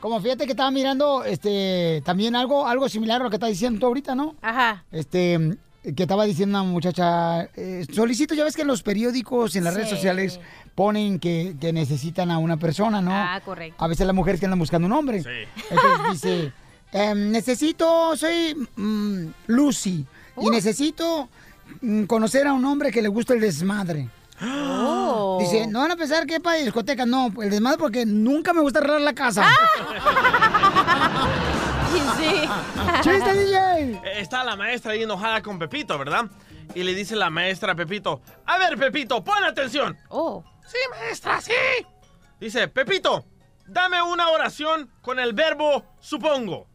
[0.00, 3.80] como fíjate que estaba mirando este también algo algo similar a lo que estás diciendo
[3.80, 4.34] tú ahorita, ¿no?
[4.42, 4.84] Ajá.
[4.92, 5.56] Este
[5.96, 9.74] que estaba diciendo una muchacha, eh, solicito, ya ves que en los periódicos, en las
[9.74, 9.96] redes Sí.
[9.96, 10.40] sociales
[10.74, 13.10] ponen que, que necesitan a una persona, ¿no?
[13.12, 13.84] Ah, correcto.
[13.84, 15.18] A veces las mujeres que andan buscando un hombre.
[15.18, 16.52] Entonces dice,
[16.90, 20.06] em, necesito, soy mm, Lucy
[20.40, 21.28] y necesito
[21.82, 24.08] mm, conocer a un hombre que le guste el desmadre.
[24.42, 25.38] Oh.
[25.40, 28.60] Dice, no van a pensar que es para discoteca, no, el desmadre porque nunca me
[28.60, 29.46] gusta arreglar la casa.
[32.18, 32.48] sí.
[33.02, 33.56] ¡Chiste, DJ!
[33.56, 36.26] Eh, Está la maestra ahí enojada con Pepito, ¿verdad?
[36.74, 39.96] Y le dice la maestra a Pepito, a ver, Pepito, pon atención.
[40.08, 40.42] Oh.
[40.66, 41.52] Sí, maestra, sí.
[42.40, 43.24] Dice, Pepito,
[43.66, 46.66] dame una oración con el verbo supongo.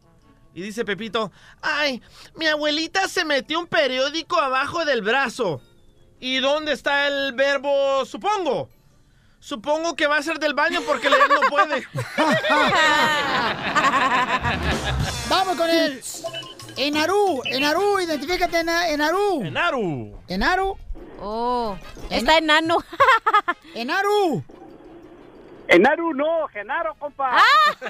[0.52, 1.30] Y dice Pepito,
[1.62, 2.02] ay,
[2.34, 5.60] mi abuelita se metió un periódico abajo del brazo.
[6.20, 8.68] ¿Y dónde está el verbo supongo?
[9.40, 11.82] Supongo que va a ser del baño porque leer no puede.
[15.28, 16.02] Vamos con él.
[16.76, 19.42] Enaru, Enaru, identifícate, Ena- Enaru.
[19.44, 20.20] Enaru.
[20.28, 20.76] Enaru.
[21.22, 21.76] Oh,
[22.10, 22.78] está enano.
[23.74, 24.44] Enaru.
[25.70, 27.36] Enaru no, Genaro, compa.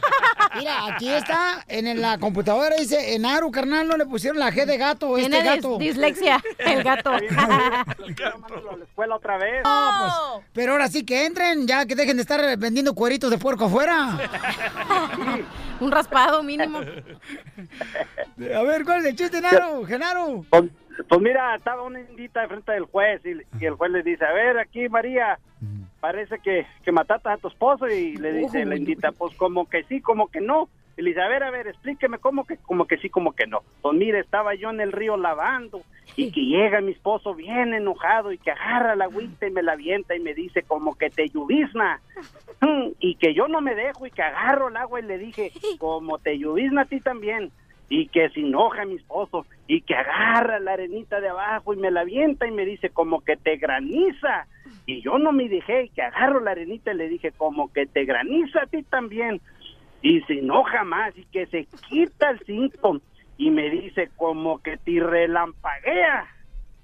[0.59, 4.77] Mira, aquí está, en la computadora dice Enaru, carnal, no le pusieron la G de
[4.77, 5.79] gato, Tiene este dis- gato.
[5.79, 7.11] dislexia, el gato.
[7.13, 9.63] a la escuela otra vez.
[9.65, 13.39] No, pues, pero ahora sí que entren, ya que dejen de estar vendiendo cueritos de
[13.39, 14.19] puerco afuera.
[15.81, 16.81] Un raspado mínimo.
[18.57, 19.85] A ver, ¿cuál es el chiste, Genaro?
[19.87, 20.45] Genaro.
[20.51, 20.65] Pues,
[21.09, 23.31] pues mira, estaba una indita de frente del juez y,
[23.63, 25.39] y el juez le dice, a ver, aquí María,
[26.01, 29.85] parece que, que mataste a tu esposo y le dice la indita, pues como que
[29.85, 30.69] sí, como que no.
[30.97, 33.47] Y le dice, a ver, a ver, explíqueme cómo que, como que sí, como que
[33.47, 33.61] no.
[33.81, 35.83] Pues mire, estaba yo en el río lavando
[36.17, 39.73] y que llega mi esposo bien enojado y que agarra la agüita y me la
[39.73, 42.01] avienta y me dice como que te lluvizna.
[42.61, 45.53] Mm, Y que yo no me dejo y que agarro el agua y le dije,
[45.79, 47.51] como te lluvizna a ti también.
[47.89, 51.91] Y que se enoja mi esposo y que agarra la arenita de abajo y me
[51.91, 54.47] la avienta y me dice como que te graniza.
[54.91, 57.87] Y yo no me dejé y que agarro la arenita y le dije como que
[57.87, 59.41] te graniza a ti también.
[60.03, 63.01] Y se enoja más y que se quita el cinto
[63.39, 66.27] y me dice como que te relampaguea.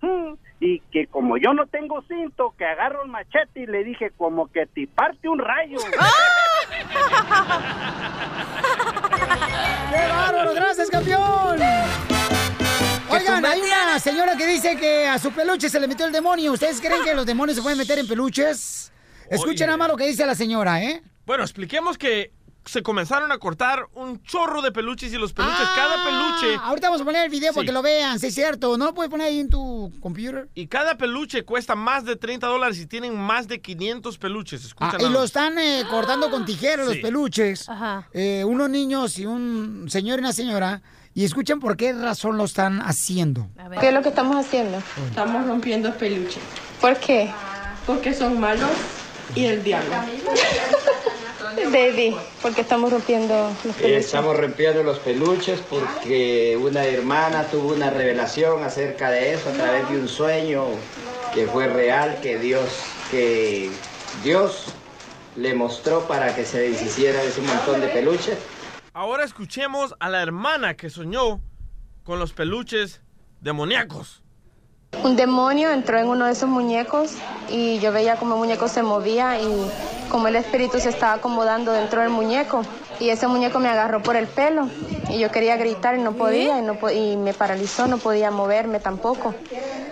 [0.03, 4.12] Mm, Y que como yo no tengo cinto, que agarro el machete y le dije
[4.16, 5.79] como que te parte un rayo.
[9.90, 10.55] ¡Qué bárbaro!
[10.55, 11.59] ¡Gracias, campeón!
[13.18, 16.52] Oigan, hay una señora que dice que a su peluche se le metió el demonio.
[16.52, 18.92] ¿Ustedes creen que los demonios se pueden meter en peluches?
[19.31, 21.02] Escuchen nada más lo que dice la señora, ¿eh?
[21.24, 22.33] Bueno, expliquemos que
[22.64, 26.57] se comenzaron a cortar un chorro de peluches y los peluches, cada peluche...
[26.61, 27.66] Ah, ahorita vamos a poner el video para Sí.
[27.66, 28.76] que lo vean, sí es cierto.
[28.76, 30.48] ¿No lo puedes poner ahí en tu computer?
[30.55, 34.62] Y cada peluche cuesta más de 30 dólares y tienen más de 500 peluches.
[34.64, 37.02] Ah, Escucha y nada lo están eh, cortando con tijeras los Sí.
[37.02, 37.68] peluches.
[38.12, 40.83] Eh, unos niños y un señor y una señora.
[41.16, 43.48] Y escuchen por qué razón lo están haciendo.
[43.81, 44.83] ¿Qué es lo que estamos haciendo?
[45.09, 46.38] Estamos rompiendo peluche.
[46.79, 47.31] ¿Por qué?
[47.87, 48.68] Porque son malos
[49.35, 49.90] y el diablo.
[51.72, 54.05] Baby, ¿por qué estamos rompiendo los Eh, peluches?
[54.05, 59.88] Estamos rompiendo los peluches porque una hermana tuvo una revelación acerca de eso a través
[59.88, 60.64] de un sueño
[61.33, 62.68] que fue real, que Dios,
[63.11, 63.70] que
[64.22, 64.64] Dios
[65.37, 68.37] le mostró para que se deshiciera de ese montón de peluches.
[68.99, 71.39] Ahora escuchemos a la hermana que soñó
[72.03, 73.03] con los peluches
[73.43, 74.23] demoníacos.
[75.05, 77.13] Un demonio entró en uno de esos muñecos
[77.51, 79.71] y yo veía como el muñeco se movía y
[80.11, 82.63] como el espíritu se estaba acomodando dentro del muñeco.
[82.99, 84.67] Y ese muñeco me agarró por el pelo
[85.11, 88.31] y yo quería gritar y no podía y, no po- y me paralizó, no podía
[88.31, 89.35] moverme tampoco.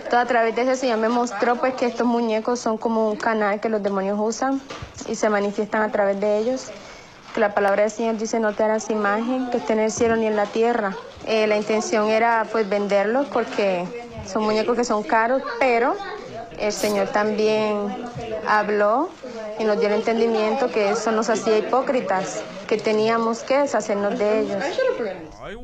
[0.08, 3.16] Todo a través de ese Señor me mostró pues que estos muñecos son como un
[3.16, 4.62] canal que los demonios usan
[5.06, 6.70] y se manifiestan a través de ellos.
[7.34, 10.14] Que la palabra del Señor dice no te harás imagen que esté en el cielo
[10.14, 10.96] ni en la tierra.
[11.26, 13.84] Eh, la intención era pues venderlos porque
[14.24, 15.96] son muñecos que son caros, pero
[16.58, 17.74] el Señor también
[18.46, 19.10] habló
[19.58, 24.40] y nos dio el entendimiento que eso nos hacía hipócritas, que teníamos que deshacernos de
[24.40, 24.62] ellos.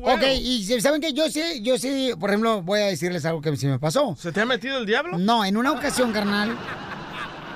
[0.03, 3.55] Ok, y ¿saben que Yo sí, yo sí, por ejemplo, voy a decirles algo que
[3.55, 4.15] se me pasó.
[4.17, 5.17] ¿Se te ha metido el diablo?
[5.17, 6.57] No, en una ocasión, carnal,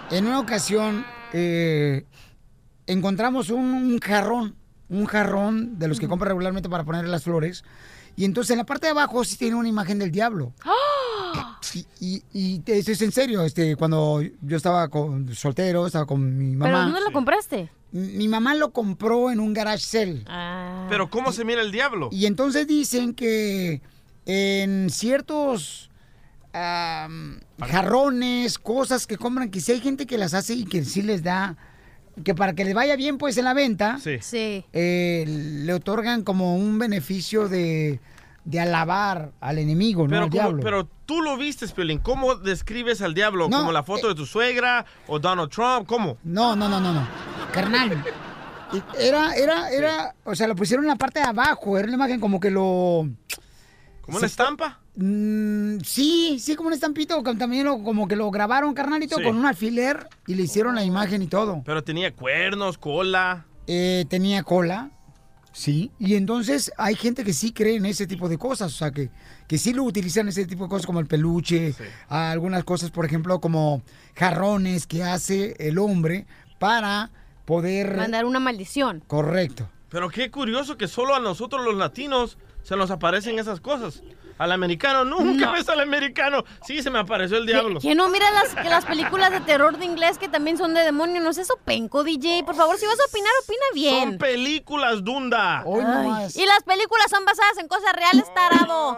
[0.10, 2.06] en una ocasión eh,
[2.88, 4.56] encontramos un, un jarrón,
[4.90, 7.64] un jarrón de los que compra regularmente para ponerle las flores.
[8.16, 10.54] Y entonces en la parte de abajo sí tiene una imagen del diablo.
[11.74, 16.38] Y, y, y eso es en serio, este, cuando yo estaba con, soltero, estaba con
[16.38, 16.66] mi mamá.
[16.66, 17.70] ¿Pero dónde lo compraste?
[17.92, 20.24] Mi mamá lo compró en un garage sale.
[20.90, 22.08] Pero ¿cómo se mira el diablo?
[22.14, 23.82] Y entonces dicen que
[24.26, 25.90] en ciertos
[27.60, 31.24] jarrones, cosas que compran, que si hay gente que las hace y que sí les
[31.24, 31.58] da,
[32.24, 34.64] que para que les vaya bien pues en la venta, Sí.
[34.74, 38.00] eh, le otorgan como un beneficio de,
[38.46, 40.10] de alabar al enemigo, ¿no?
[40.10, 40.64] Pero, al ¿cómo- diablo.
[40.64, 42.00] pero tú lo viste, Piolín.
[42.00, 43.50] ¿Cómo describes al diablo?
[43.50, 45.88] No, ¿Como la foto de tu suegra o Donald Trump?
[45.88, 46.18] ¿Cómo?
[46.24, 47.08] No, no, no, no, no.
[47.54, 48.04] Carnal.
[49.00, 52.20] Era, era, era, o sea, lo pusieron en la parte de abajo, era una imagen
[52.20, 53.08] como que lo...
[54.06, 54.80] ¿Como una estampa?
[54.96, 59.24] Mm, sí, sí, como un estampito, también lo- como que lo grabaron, carnalito, Sí.
[59.24, 61.62] con un alfiler y le hicieron la imagen y todo.
[61.66, 63.46] Pero tenía cuernos, cola.
[63.68, 64.92] Eh, tenía cola,
[65.52, 68.92] sí, y entonces hay gente que sí cree en ese tipo de cosas, o sea,
[68.92, 69.10] que,
[69.48, 71.74] que sí lo utilizan ese tipo de cosas como el peluche,
[72.08, 73.82] algunas cosas, por ejemplo, como
[74.16, 76.28] jarrones que hace el hombre
[76.60, 77.10] para
[77.46, 77.98] poder...
[77.98, 79.04] Mandar una maldición.
[79.08, 79.68] Correcto.
[79.90, 84.02] Pero qué curioso que solo a nosotros los latinos se nos aparecen esas cosas.
[84.38, 85.52] Al americano, nunca No.
[85.54, 86.44] ves al americano.
[86.68, 87.80] Sí, se me apareció el diablo.
[87.80, 91.22] ¿Quién no mira las, las películas de terror de inglés que también son de demonio?
[91.22, 92.44] ¿No es eso penco, DJ?
[92.44, 94.10] Por favor, si vas a opinar, opina bien.
[94.10, 95.60] Son películas, Dunda.
[95.62, 98.98] Ay, y las películas son basadas en cosas reales, tarado.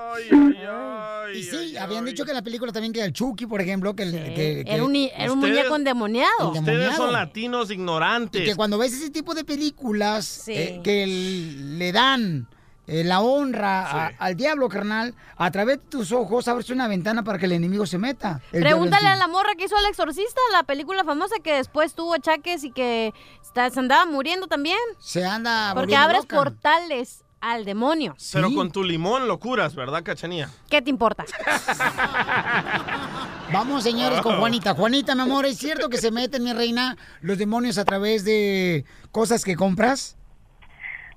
[1.35, 4.03] Y sí, habían dicho que en la película también que el Chucky, por ejemplo, que...
[4.03, 6.51] el- que- que- Era un, ni- era un Ustedes- muñeco endemoniado.
[6.51, 8.41] Ustedes son latinos ignorantes.
[8.41, 12.47] Y que cuando ves ese tipo de películas eh, que le dan
[12.87, 17.23] eh, la honra a- al diablo, carnal, a través de tus ojos abres una ventana
[17.23, 18.41] para que el enemigo se meta.
[18.51, 22.63] Pregúntale a la morra que hizo El Exorcista, la película famosa que después tuvo achaques
[22.63, 24.77] y que está- se andaba muriendo también.
[24.99, 26.35] Se anda Porque abres loca.
[26.37, 28.15] portales al demonio.
[28.33, 30.49] Pero con tu limón lo curas, ¿verdad, cachanía?
[30.69, 31.25] ¿Qué te importa?
[33.53, 34.73] Vamos, señores, con Juanita.
[34.73, 38.85] Juanita, mi amor, ¿es cierto que se meten, mi reina, los demonios a través de
[39.11, 40.17] cosas que compras?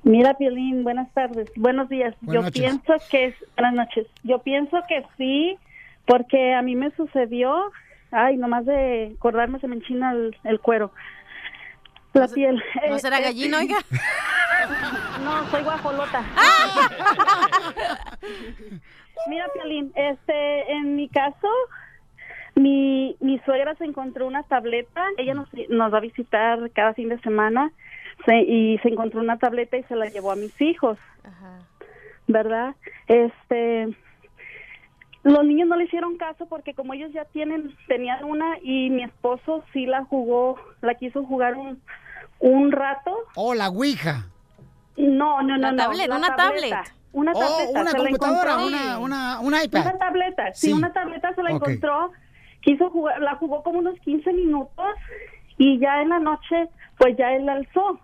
[0.03, 2.15] Mira, Piolín, buenas tardes, buenos días.
[2.23, 2.63] Buenas Yo noches.
[2.63, 4.07] pienso que es, buenas noches.
[4.23, 5.59] Yo pienso que sí,
[6.07, 7.71] porque a mí me sucedió,
[8.11, 10.91] ay, nomás de acordarme se me enchina el, el cuero,
[12.15, 12.63] la piel.
[12.89, 13.77] ¿No Eh, será eh, gallina, oiga?
[15.25, 16.23] No, soy guajolota.
[19.29, 21.49] Mira, Piolín, este, en mi caso,
[22.55, 25.03] mi, mi suegra se encontró una tableta.
[25.19, 27.71] Ella nos, nos va a visitar cada fin de semana
[28.27, 30.99] se- y se encontró una tableta y se la llevó a mis hijos,
[32.27, 32.75] ¿verdad?
[33.09, 33.89] Este,
[35.23, 39.03] los niños no le hicieron caso porque como ellos ya tienen, tenían una y mi
[39.03, 41.81] esposo sí la jugó, la quiso jugar un,
[42.39, 43.15] un rato.
[43.37, 44.27] Oh, la Ouija.
[44.97, 45.77] No, no, no, La no.
[45.77, 46.77] tablet, la una tableta.
[46.83, 46.95] tablet.
[47.13, 47.81] Una Oh, tableta.
[47.81, 48.67] una se la computadora, encontró.
[48.79, 49.81] una, una, un iPad.
[49.83, 50.73] Una tableta, sí, Sí.
[50.73, 52.13] una tableta se la encontró.
[52.61, 54.87] Quiso jugar, la jugó como unos 15 minutos
[55.59, 57.99] y ya en la noche, pues ya él la alzó.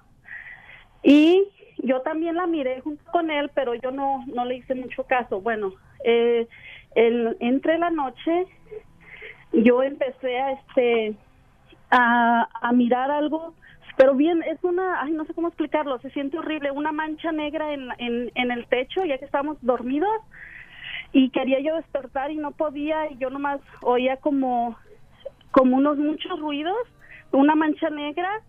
[1.07, 1.45] Y
[1.79, 5.41] yo también la miré junto con él, pero yo no, no le hice mucho caso.
[5.41, 6.49] Bueno, eh,
[6.97, 8.47] el, entre la noche
[9.53, 11.15] yo empecé a este
[11.93, 13.55] a, mirar algo,
[13.97, 17.73] pero bien, es una, ay, no sé cómo explicarlo, se siente horrible, una mancha negra
[17.73, 20.11] en, en, en el techo, ya que estábamos dormidos,
[21.13, 24.77] y quería yo despertar y no podía, y yo nomás oía como,
[25.53, 26.77] como unos muchos ruidos,
[27.31, 28.43] una mancha negra,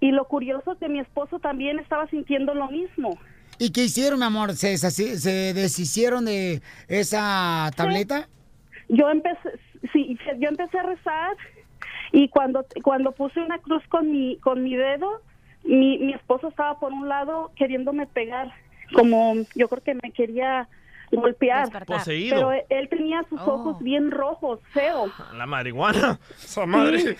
[0.00, 3.18] y lo curioso que mi esposo también estaba sintiendo lo mismo.
[3.58, 4.54] ¿Y qué hicieron, mi amor?
[4.54, 8.28] ¿Se, se deshicieron de esa tableta?
[8.88, 9.38] yo empecé
[9.92, 11.36] sí yo empecé a rezar
[12.10, 15.22] y cuando cuando puse una cruz con mi con mi dedo
[15.62, 18.52] mi, mi esposo estaba por un lado queriéndome pegar
[18.92, 20.68] como yo creo que me quería
[21.12, 21.68] golpear.
[21.86, 22.36] Poseído.
[22.36, 23.54] pero él, tenía sus Oh.
[23.54, 26.18] ojos bien rojos feo La marihuana.
[26.42, 27.16] Esa madre.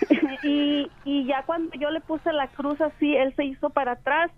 [0.42, 4.30] y, y ya cuando yo le puse la cruz así, él se hizo para atrás,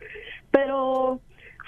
[0.50, 1.20] pero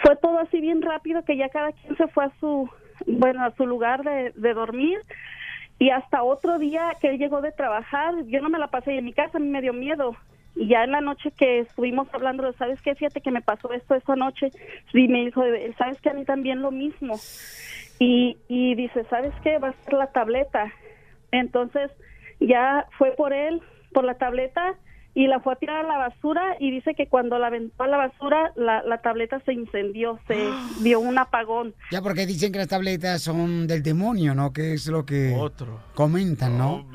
[0.02, 2.68] fue todo así bien rápido que ya cada quien se fue a su,
[3.06, 4.98] bueno, a su lugar de, dormir.
[5.78, 9.04] Y hasta otro día que él llegó de trabajar, yo no me la pasé en
[9.04, 10.16] mi casa, a mí me dio miedo.
[10.56, 12.94] Y ya en la noche que estuvimos hablando, de, ¿sabes qué?
[12.96, 14.50] Fíjate que me pasó esto esa noche.
[14.92, 15.42] Y me dijo,
[15.76, 16.10] ¿sabes qué?
[16.10, 17.14] A mí también lo mismo.
[18.00, 19.58] Y, y dice, ¿sabes qué?
[19.58, 20.72] Va a ser la tableta.
[21.30, 21.92] Entonces
[22.40, 24.76] ya fue por él, por la tableta,
[25.14, 27.88] y la fue a tirar a la basura y dice que cuando la aventó a
[27.88, 30.36] la basura, la, la tableta se incendió, se
[30.82, 31.74] dio un apagón.
[31.90, 34.52] Ya porque dicen que las tabletas son del demonio, ¿no?
[34.52, 35.36] Que es lo que
[35.94, 36.86] comentan, ¿no?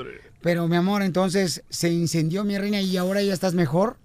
[0.41, 3.97] Pero, mi amor, entonces se incendió mi reina y ahora ya estás mejor.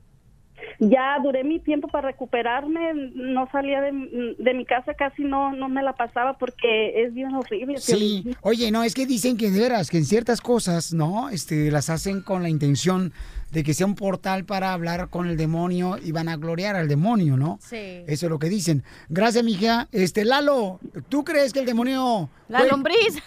[0.80, 5.68] Ya duré mi tiempo para recuperarme, no salía de, de mi casa, casi no, no
[5.68, 7.78] me la pasaba porque es bien horrible.
[7.78, 11.30] Sí, oye, no, es que dicen que de veras, que en ciertas cosas, ¿no?
[11.30, 13.12] Este, las hacen con la intención
[13.50, 16.86] de que sea un portal para hablar con el demonio y van a gloriar al
[16.86, 17.58] demonio, ¿no?
[17.60, 18.04] Sí.
[18.06, 18.84] Eso es lo que dicen.
[19.08, 19.88] Gracias, mija.
[19.90, 22.28] Este, Lalo, ¿tú crees que el demonio...
[22.48, 23.18] La jue- lombriz.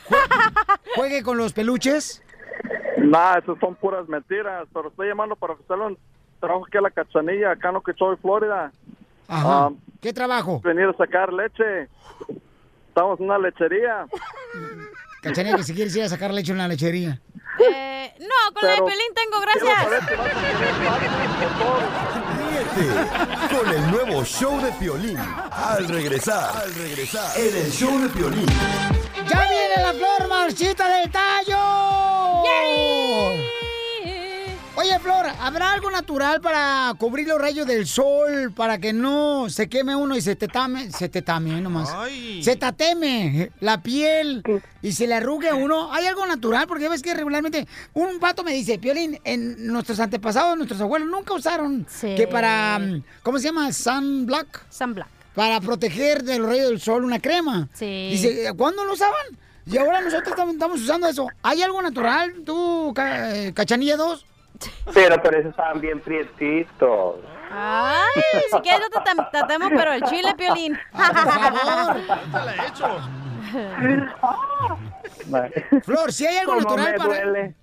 [0.96, 2.24] ¿Juegue con los peluches?
[2.98, 5.98] Nah, esas son puras mentiras, pero estoy llamando para ofrecerle un
[6.41, 8.71] trabajo aquí a la cachanilla, acá en Okeechobee, Florida.
[9.30, 9.65] Ajá.
[9.67, 9.69] Ah,
[10.01, 10.60] ¿Qué trabajo?
[10.62, 11.88] venir a sacar leche.
[12.89, 14.06] Estamos en una lechería.
[15.21, 17.21] Cachanilla que si quieres ir a sacar leche en la lechería.
[17.60, 19.88] Eh, no, con la de Pero- Pelín tengo, gracias.
[22.38, 25.17] Ríete con el nuevo show de Piolín.
[25.51, 28.47] Al regresar, al regresar, en el show de Piolín.
[29.27, 32.41] ¡Ya viene la flor marchita del tallo!
[34.75, 39.67] Oye, Flor, ¿habrá algo natural para cubrir los rayos del sol para que no se
[39.67, 41.93] queme uno y se te tame, se te tame eh, nomás?
[42.41, 44.41] Se tateme la piel
[44.81, 45.91] y se le arrugue a uno.
[45.91, 46.67] ¿Hay algo natural?
[46.67, 51.10] Porque ya ves que regularmente un pato me dice, Piolín, en nuestros antepasados, nuestros abuelos
[51.10, 52.79] nunca usaron que para,
[53.23, 53.73] ¿cómo se llama?
[53.73, 54.62] Sunblock.
[54.69, 55.07] Sunblock.
[55.36, 57.67] Para proteger del rayo del sol una crema.
[57.73, 58.10] Sí.
[58.12, 59.25] Dice, ¿cuándo lo usaban?
[59.65, 61.27] Y ahora nosotros estamos, usando eso.
[61.43, 64.25] ¿Hay algo natural, tú, eh, Cachanilla 2?
[64.93, 67.15] Pero, pero esos estaban bien prietitos.
[67.54, 68.21] Ay,
[68.52, 70.78] si quieres yo te tam- tatemo, pero el chile, Piolín.
[75.84, 77.10] Flor, si hay algo ¿Cómo natural me para...
[77.10, 77.55] duele?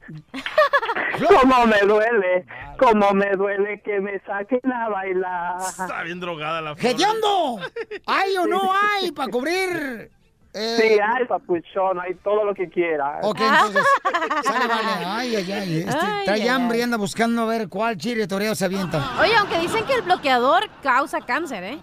[1.28, 2.46] ¿Cómo me duele?
[2.78, 5.56] ¿Cómo me duele que me saquen a bailar?
[5.60, 6.92] Está bien drogada la flor.
[6.92, 7.58] ¡Hediondo!
[8.06, 10.10] ¿Hay o no hay para cubrir?
[10.54, 13.20] Eh, Sí, hay papuchón, hay todo lo que quiera.
[13.22, 13.84] Ok, entonces,
[14.44, 14.88] sale, vale.
[15.06, 15.78] Ay, ay, ay.
[15.80, 19.12] Este, Ay, trae hambre y anda buscando a ver cuál chile toreo se avienta.
[19.20, 21.78] Oye, aunque dicen que el bloqueador causa cáncer, ¿eh?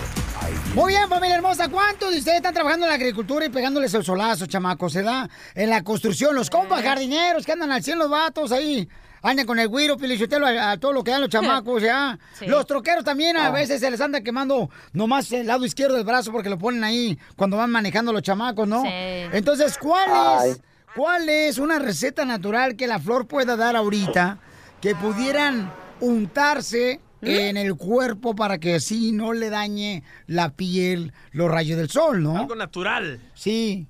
[0.74, 1.68] Muy bien, familia hermosa.
[1.68, 4.92] ¿Cuántos de ustedes están trabajando en la agricultura y pegándoles el solazo, chamacos?
[4.92, 6.34] Se da en la construcción.
[6.34, 8.88] Los compas jardineros que andan al cielo, los vatos ahí.
[9.22, 12.18] Andan con el güiro, pilichotelo, a, a todo lo que dan los chamacos, ¿ya?
[12.34, 12.46] Sí.
[12.46, 13.50] Los troqueros también a Ah.
[13.50, 17.18] veces se les anda quemando nomás el lado izquierdo del brazo porque lo ponen ahí
[17.36, 18.82] cuando van manejando los chamacos, ¿no?
[18.82, 18.88] Sí.
[19.32, 20.50] Entonces, ¿cuál Ay.
[20.50, 20.62] es,
[20.94, 24.38] ¿cuál es una receta natural que la flor pueda dar ahorita
[24.80, 31.50] que pudieran untarse en el cuerpo para que así no le dañe la piel los
[31.50, 32.36] rayos del sol, ¿no?
[32.38, 33.20] Algo natural.
[33.34, 33.88] Sí.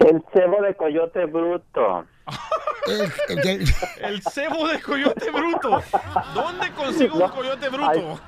[0.00, 2.06] el cebo de coyote bruto.
[4.00, 5.82] El cebo de coyote bruto.
[6.34, 8.20] ¿Dónde consigo un coyote bruto?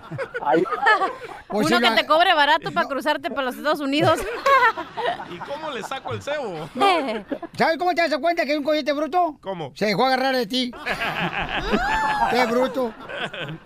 [1.48, 4.20] Pues Uno que te cobre barato para cruzarte para los Estados Unidos.
[5.30, 6.68] ¿Y cómo le saco el cebo?
[7.56, 9.38] ¿Sabes cómo te das cuenta que hay un coyote bruto?
[9.40, 9.72] ¿Cómo?
[9.74, 10.72] Se dejó agarrar de ti.
[12.30, 12.92] ¡Qué bruto!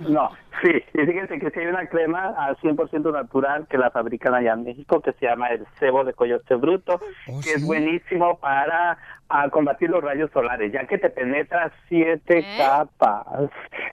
[0.00, 0.30] No,
[0.62, 4.52] sí, y fíjense que sí hay una crema al 100% natural que la fabrican allá
[4.54, 7.00] en México que se llama el cebo de coyote bruto,
[7.42, 8.98] que es buenísimo para
[9.28, 13.26] ah, combatir los rayos solares, ya que te penetra siete capas,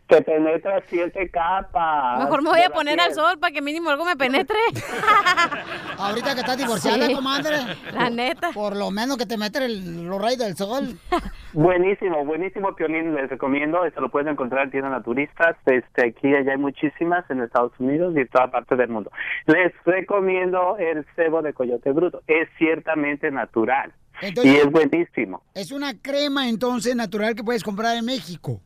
[0.07, 2.19] te penetra siete capas.
[2.23, 3.07] Mejor me voy a poner piel.
[3.07, 4.57] al sol para que mínimo algo me penetre.
[5.97, 7.13] Ahorita que estás divorciada, Sí.
[7.15, 7.57] comadre.
[7.93, 8.51] La neta.
[8.53, 10.97] Por lo menos que te meten el- los rayos del sol.
[11.53, 16.53] Buenísimo, buenísimo Piolín, les recomiendo, esto lo pueden encontrar en tiendas naturistas, este, aquí allá
[16.53, 19.11] hay muchísimas en Estados Unidos y en toda parte del mundo.
[19.45, 25.43] Les recomiendo el cebo de coyote bruto, es ciertamente natural Entonces- y es buenísimo.
[25.53, 28.59] Es una crema entonces natural que puedes comprar en México.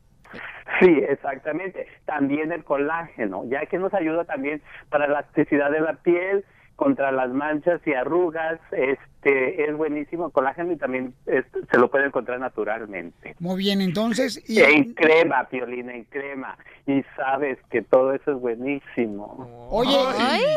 [0.80, 1.88] Sí, exactamente.
[2.06, 6.44] También el colágeno, ya que nos ayuda también para la elasticidad de la piel,
[6.78, 12.06] contra las manchas y arrugas, este es buenísimo colágeno y también este, se lo puede
[12.06, 13.34] encontrar naturalmente.
[13.40, 14.40] Muy bien, entonces.
[14.48, 16.56] Y, En crema, Piolina, en crema.
[16.86, 19.68] Y sabes que todo eso es buenísimo.
[19.70, 19.98] Oye,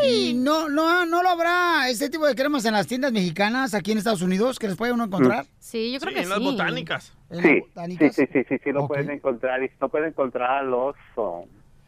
[0.06, 3.74] y, y no, no, no lo habrá este tipo de cremas en las tiendas mexicanas
[3.74, 5.46] aquí en Estados Unidos que les puede uno encontrar.
[5.58, 6.44] Sí, yo creo Sí, que en las sí.
[6.44, 7.18] botánicas.
[7.32, 8.16] ¿En Sí, las sí, botánicas?
[8.16, 9.64] sí, sí, sí, sí, lo pueden encontrar.
[9.64, 11.46] Y no pueden encontrar al oso.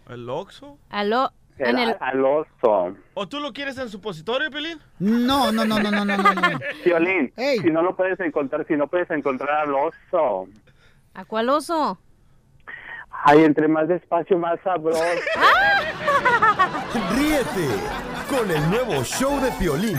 [0.10, 0.80] ¿El Oxxo?
[0.90, 1.32] Aló.
[1.58, 1.95] En el...
[1.99, 2.95] Al oso.
[3.14, 4.80] ¿O tú lo quieres en supositorio, Pelín?
[4.99, 6.34] No, no, no, no, no, no, no.
[6.34, 6.60] no.
[6.86, 10.47] Violín, si no lo puedes encontrar, si no puedes encontrar al oso.
[11.14, 11.99] ¿A cuál oso?
[13.26, 15.04] Ay, entre más despacio, más sabroso.
[17.16, 17.68] Ríete
[18.30, 19.97] con el nuevo show de Piolín.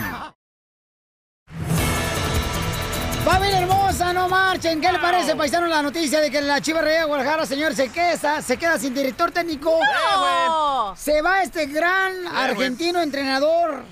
[3.25, 4.79] Familia hermosa, no marchen.
[4.79, 7.89] ¿Qué le parece, paisano, la noticia de que la Chiva Reyes de Guadalajara, señor, se
[7.89, 9.79] queda, se queda sin director técnico?
[10.95, 13.83] Se va este gran argentino entrenador.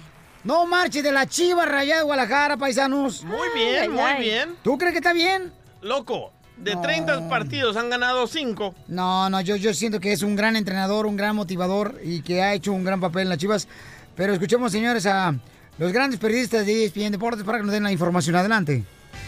[0.44, 3.24] No marche de la Chiva Rayada de Guadalajara, paisanos.
[3.24, 4.56] Muy bien, muy bien.
[4.62, 5.52] ¿Tú crees que está bien?
[5.82, 8.76] Loco, de 30 partidos han ganado 5.
[8.88, 12.44] No, no, yo, yo siento que es un gran entrenador, un gran motivador y que
[12.44, 13.68] ha hecho un gran papel en las Chivas.
[14.16, 15.34] Pero escuchemos, señores, a
[15.80, 18.36] los grandes periodistas de ESPN Deportes para que nos den la información.
[18.36, 18.84] Adelante.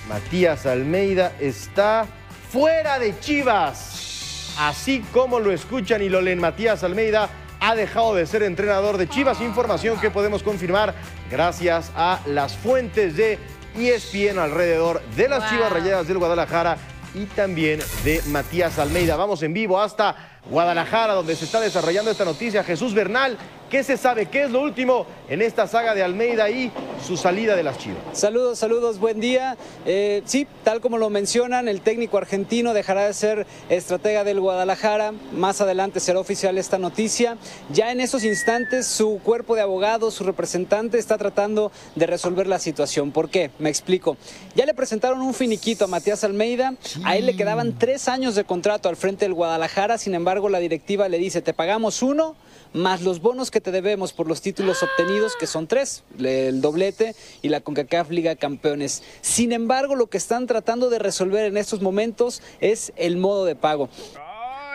[0.07, 2.05] Matías Almeida está
[2.51, 4.53] fuera de Chivas.
[4.59, 7.29] Así como lo escuchan y lo leen, Matías Almeida
[7.59, 9.41] ha dejado de ser entrenador de Chivas.
[9.41, 10.93] Información que podemos confirmar
[11.29, 13.39] gracias a las fuentes de
[13.77, 15.49] ESPN alrededor de las Wow.
[15.49, 16.77] Chivas Rayadas del Guadalajara
[17.13, 19.15] y también de Matías Almeida.
[19.15, 20.15] Vamos en vivo hasta
[20.49, 22.63] Guadalajara, donde se está desarrollando esta noticia.
[22.63, 23.37] Jesús Bernal,
[23.69, 24.27] ¿qué se sabe?
[24.27, 26.71] ¿Qué es lo último en esta saga de Almeida y
[27.05, 27.99] su salida de las Chivas?
[28.13, 29.57] Saludos, saludos, buen día.
[29.85, 35.13] Eh, sí, tal como lo mencionan, el técnico argentino dejará de ser estratega del Guadalajara.
[35.33, 37.37] Más adelante será oficial esta noticia.
[37.71, 42.59] Ya en esos instantes su cuerpo de abogados, su representante está tratando de resolver la
[42.59, 43.11] situación.
[43.11, 43.51] ¿Por qué?
[43.59, 44.17] Me explico.
[44.55, 46.75] Ya le presentaron un finiquito a Matías Almeida.
[47.03, 49.97] A él le quedaban tres años de contrato al frente del Guadalajara.
[49.97, 52.35] Sin embargo, la directiva le dice, te pagamos uno
[52.75, 57.15] más los bonos que te debemos por los títulos obtenidos, que son tres, el doblete
[57.41, 59.01] y la CONCACAF Liga Campeones.
[59.21, 63.55] Sin embargo, lo que están tratando de resolver en estos momentos es el modo de
[63.55, 63.89] pago.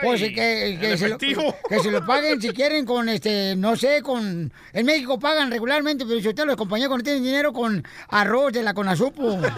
[0.01, 1.55] Pues que, que se lo, efectivo.
[1.69, 4.51] que se lo paguen si quieren con, este, no sé, con...
[4.73, 8.63] En México pagan regularmente, pero si usted los compañeros cuando tienen dinero con arroz de
[8.63, 9.39] la Conasupo.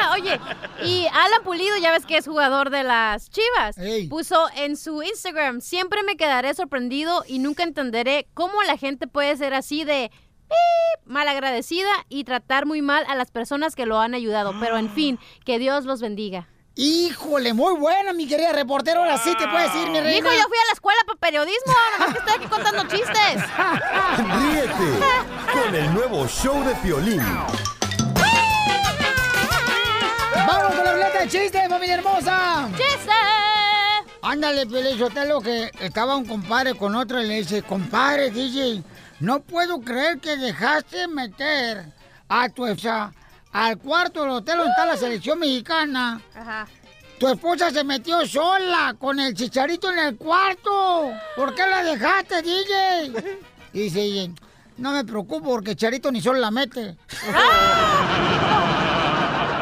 [0.00, 0.38] Ah, oye,
[0.84, 3.76] y Alan Pulido, ya ves que es jugador de las Chivas,
[4.08, 9.36] puso en su Instagram, siempre me quedaré sorprendido y nunca entenderé cómo la gente puede
[9.36, 10.10] ser así de
[11.04, 14.54] malagradecida y tratar muy mal a las personas que lo han ayudado.
[14.60, 16.48] Pero en fin, que Dios los bendiga.
[16.80, 19.00] Híjole, muy buena, mi querida reportera.
[19.00, 20.16] Ahora sí te puedes ir, mi reina.
[20.16, 23.42] Hijo, yo fui a la escuela para periodismo, nomás que estoy aquí contando chistes.
[24.38, 25.00] Ríete
[25.52, 27.20] con el nuevo show de Piolín.
[30.46, 32.68] ¡Vamos con la ruleta de chistes, familia hermosa!
[32.76, 33.12] ¡Chiste!
[34.22, 34.64] Ándale,
[35.26, 38.84] lo que estaba un compadre con otro y le dice, compadre, DJ,
[39.18, 41.86] no puedo creer que dejaste meter
[42.28, 43.12] a tu esa
[43.52, 46.20] al cuarto del hotel donde está la selección mexicana.
[46.34, 46.66] Ajá.
[47.18, 51.10] Tu esposa se metió sola con el chicharito en el cuarto.
[51.34, 53.40] ¿Por qué la dejaste, DJ?
[53.72, 54.32] Y dice
[54.78, 56.96] no me preocupo porque Charito ni solo la mete.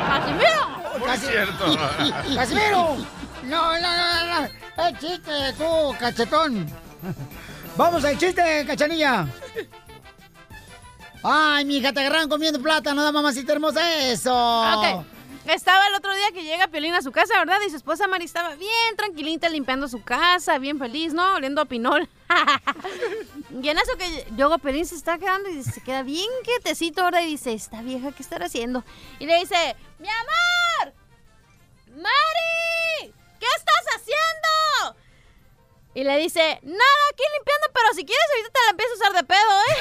[0.07, 0.69] ¡Casimiro!
[0.99, 1.65] Muy cierto.
[2.35, 2.97] ¡Casimiro!
[3.45, 4.47] No, no, no, no, no.
[4.85, 6.71] Es chiste, tú, cachetón.
[7.79, 9.27] Vamos al chiste, cachanilla.
[11.29, 14.11] Ay, mija, te agarran comiendo plátano, da mamacita hermosa.
[14.11, 14.33] Eso.
[14.33, 15.05] Ok.
[15.47, 17.59] Estaba el otro día que llega Piolín a su casa, ¿verdad?
[17.67, 21.35] Y su esposa Mari estaba bien tranquilita limpiando su casa, bien feliz, ¿no?
[21.35, 22.09] Oliendo a pinol.
[23.63, 27.23] y en eso que luego Piolín se está quedando y se queda bien quietecito ahora
[27.23, 28.85] y dice, esta vieja, ¿qué estará haciendo?
[29.19, 30.95] Y le dice, ¡mi amor!
[31.91, 33.13] ¡Mari!
[33.41, 34.26] ¿Qué estás haciendo?
[35.97, 39.13] Y le dice, nada, aquí limpiando, pero si quieres ahorita te la empiezo a usar
[39.17, 39.77] de pedo, ¿eh?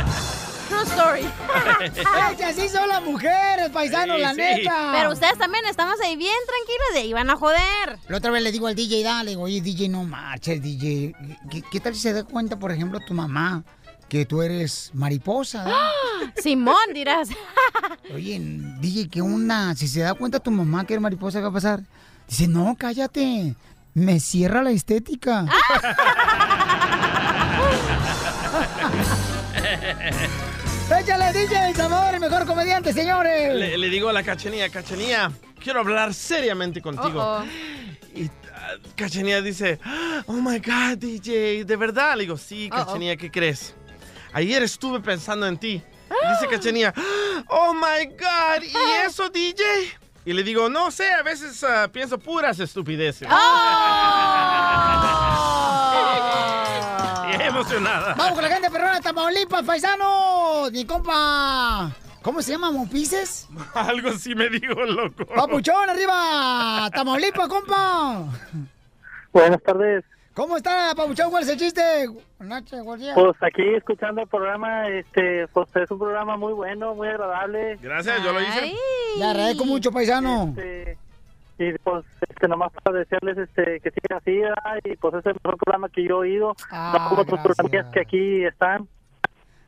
[0.68, 1.22] True story.
[2.14, 4.36] Ay, que así son las mujeres, paisanos, Sí, la sí.
[4.40, 4.92] neta.
[4.94, 7.98] Pero ustedes también estamos ahí bien tranquilos de ahí van a joder.
[8.08, 11.14] La otra vez le digo al DJ, dale, digo, oye, DJ, no marches, DJ.
[11.50, 13.64] ¿Qué, qué tal si se da cuenta, por ejemplo, tu mamá,
[14.10, 15.64] que tú eres mariposa?
[15.64, 15.90] da?
[16.42, 17.30] Simón, dirás.
[18.14, 18.38] Oye,
[18.80, 19.74] DJ, ¿qué onda?
[19.74, 21.80] Si se da cuenta tu mamá que eres mariposa, ¿qué va a pasar?
[22.28, 23.54] Dice, no, cállate.
[23.94, 25.46] Me cierra la estética.
[31.00, 33.54] ¡Échale, DJ, sabor, el mejor comediante, señores!
[33.54, 35.30] Le, le digo a la cachanía, cachanía,
[35.62, 37.20] quiero hablar seriamente contigo.
[37.20, 37.44] Uh-oh.
[38.14, 39.78] Y ah, Cachanía dice,
[40.26, 42.16] oh my God, DJ, ¿de verdad?
[42.16, 42.84] Le digo, sí, Uh-oh.
[42.84, 43.74] Cachanía, ¿qué crees?
[44.32, 45.82] Ayer estuve pensando en ti.
[46.10, 46.92] Y dice Cachanía,
[47.48, 48.72] oh my God, ¿y
[49.06, 49.62] eso, DJ?
[50.24, 53.28] Y le digo, no sé, a veces ah, pienso puras estupideces.
[57.30, 58.14] Y emocionada.
[58.14, 60.72] Vamos con la gente perrona de Tamaulipas, paisanos.
[60.72, 61.92] Mi compa.
[62.22, 63.48] ¿Cómo se llama, Mopices?
[63.74, 65.24] Algo sí me dijo, loco.
[65.26, 66.90] Papuchón, arriba.
[66.92, 68.24] Tamaulipas, compa.
[69.32, 70.04] Buenas tardes.
[70.34, 71.30] ¿Cómo está, Papuchón?
[71.30, 71.82] ¿Cuál es el chiste?
[72.38, 73.14] Nacho, Guardia.
[73.14, 77.76] Pues aquí escuchando el programa, este, pues es un programa muy bueno, muy agradable.
[77.82, 78.72] Gracias, yo lo hice.
[79.18, 80.54] Le agradezco mucho, paisano.
[80.56, 80.96] Este,
[81.58, 84.78] y pues, este, nomás para desearles, este, que siga así, ¿verdad?
[84.84, 86.56] y pues es el mejor programa que yo he oído.
[86.70, 88.88] Ah, no como otros programas que aquí están.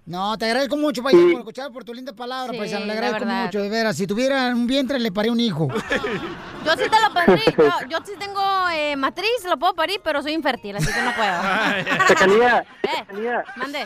[0.05, 2.87] No, te agradezco mucho, paisano, por escuchar, por tu linda palabra, Sí, paisano.
[2.87, 3.97] Le agradezco mucho, de veras.
[3.97, 5.69] Si tuviera un vientre, le paré un hijo.
[6.67, 7.41] Yo sí te lo parí.
[7.57, 8.41] Yo, yo sí tengo
[8.73, 11.33] eh, matriz, lo puedo parir, pero soy infértil, así que no puedo.
[12.09, 13.45] Cachanía, Eh, Cachanía.
[13.57, 13.85] mande.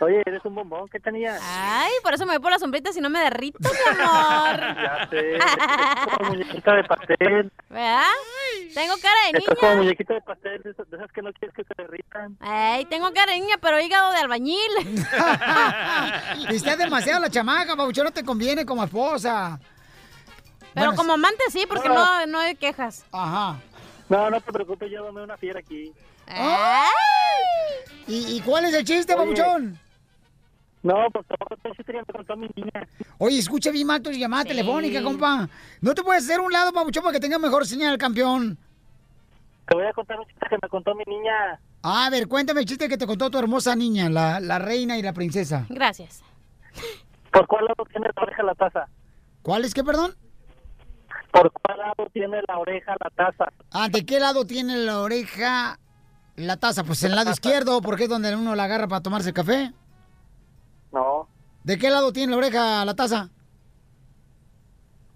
[0.00, 1.38] Oye, eres un bombón, ¿qué tenía?
[1.40, 4.60] Ay, por eso me voy por la sombrita si no me derrito, mi amor.
[4.82, 7.52] Ya sé, estás como muñequita de pastel.
[7.70, 8.02] ¿Verdad?
[8.74, 9.82] Tengo cara de Estás como niña.
[9.82, 12.36] muñequita de pastel, de esas, que no quieres que se derritan.
[12.40, 14.58] Ay, tengo cara de niña, pero hígado de albañil.
[16.50, 19.58] Y está demasiado la chamaca, Papuchón, no te conviene como esposa.
[20.74, 23.04] Pero Bueno, como amante sí, porque no, no hay quejas.
[23.12, 23.58] Ajá.
[24.08, 25.92] No, no te preocupes, yo domé una fiera aquí.
[28.06, 29.34] ¿Y, y cuál es el chiste, Oye.
[29.34, 29.78] Papuchón?
[30.84, 31.26] No, pues
[31.86, 32.86] que me contó mi niña.
[33.16, 35.48] Oye, escucha bien mal tu llamada telefónica, compa.
[35.80, 38.58] No te puedes hacer un lado, Papuchón, para que tenga mejor señal, campeón.
[39.66, 41.58] Te voy a contar un chiste que me contó mi niña.
[41.82, 45.02] A ver, cuéntame el chiste que te contó tu hermosa niña, la, la reina y
[45.02, 45.64] la princesa.
[45.70, 46.22] Gracias.
[47.32, 48.86] ¿Por cuál lado tiene la oreja la taza?
[49.40, 50.14] ¿Cuál es qué, perdón?
[51.32, 53.50] ¿Por cuál lado tiene la oreja la taza?
[53.70, 55.78] Ah, ¿de qué lado tiene la oreja
[56.36, 56.84] la taza?
[56.84, 59.72] Pues en el lado izquierdo, porque es donde uno la agarra para tomarse el café.
[60.94, 61.26] No,
[61.64, 63.28] ¿De qué lado tiene la oreja la taza?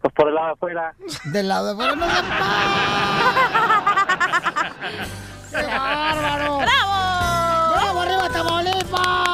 [0.00, 0.94] pues por el lado de afuera.
[1.26, 1.94] Del lado de afuera.
[1.96, 2.12] ¡No se
[5.60, 6.58] ¡Qué bárbaro!
[6.58, 7.72] ¡Bravo!
[7.74, 9.27] ¡Bravo, arriba, Tamaulipas!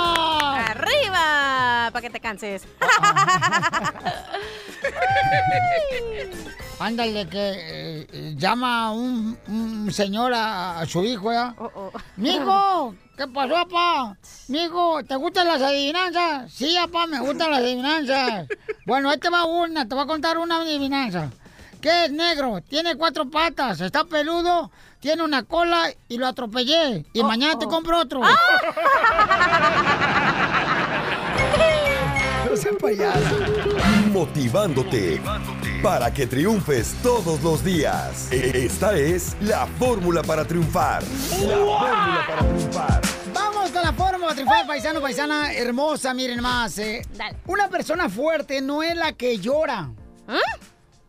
[1.94, 2.66] Para que te canses.
[6.80, 11.54] Ándale, que eh, eh, llama un, un señor a, a su hijo, ¿ya?
[12.16, 14.16] Mijo, ¿qué pasó, papá?
[14.48, 16.52] Mijo, ¿te gustan las adivinanzas?
[16.52, 18.48] Sí, papá, me gustan las adivinanzas.
[18.86, 21.30] Bueno, ahí te va una, te voy a contar una adivinanza.
[21.80, 22.60] ¿Qué es negro?
[22.68, 27.06] Tiene cuatro patas, está peludo, tiene una cola y lo atropellé.
[27.12, 28.20] Y mañana te compro otro.
[34.12, 35.20] Motivándote
[35.82, 38.30] para que triunfes todos los días.
[38.32, 41.02] E- Esta es la fórmula para triunfar.
[41.02, 43.00] La fórmula para triunfar.
[43.34, 46.78] Vamos con la fórmula para triunfar, paisano, paisana hermosa, miren más.
[46.78, 47.02] eh.
[47.46, 49.90] Una persona fuerte no es la que llora.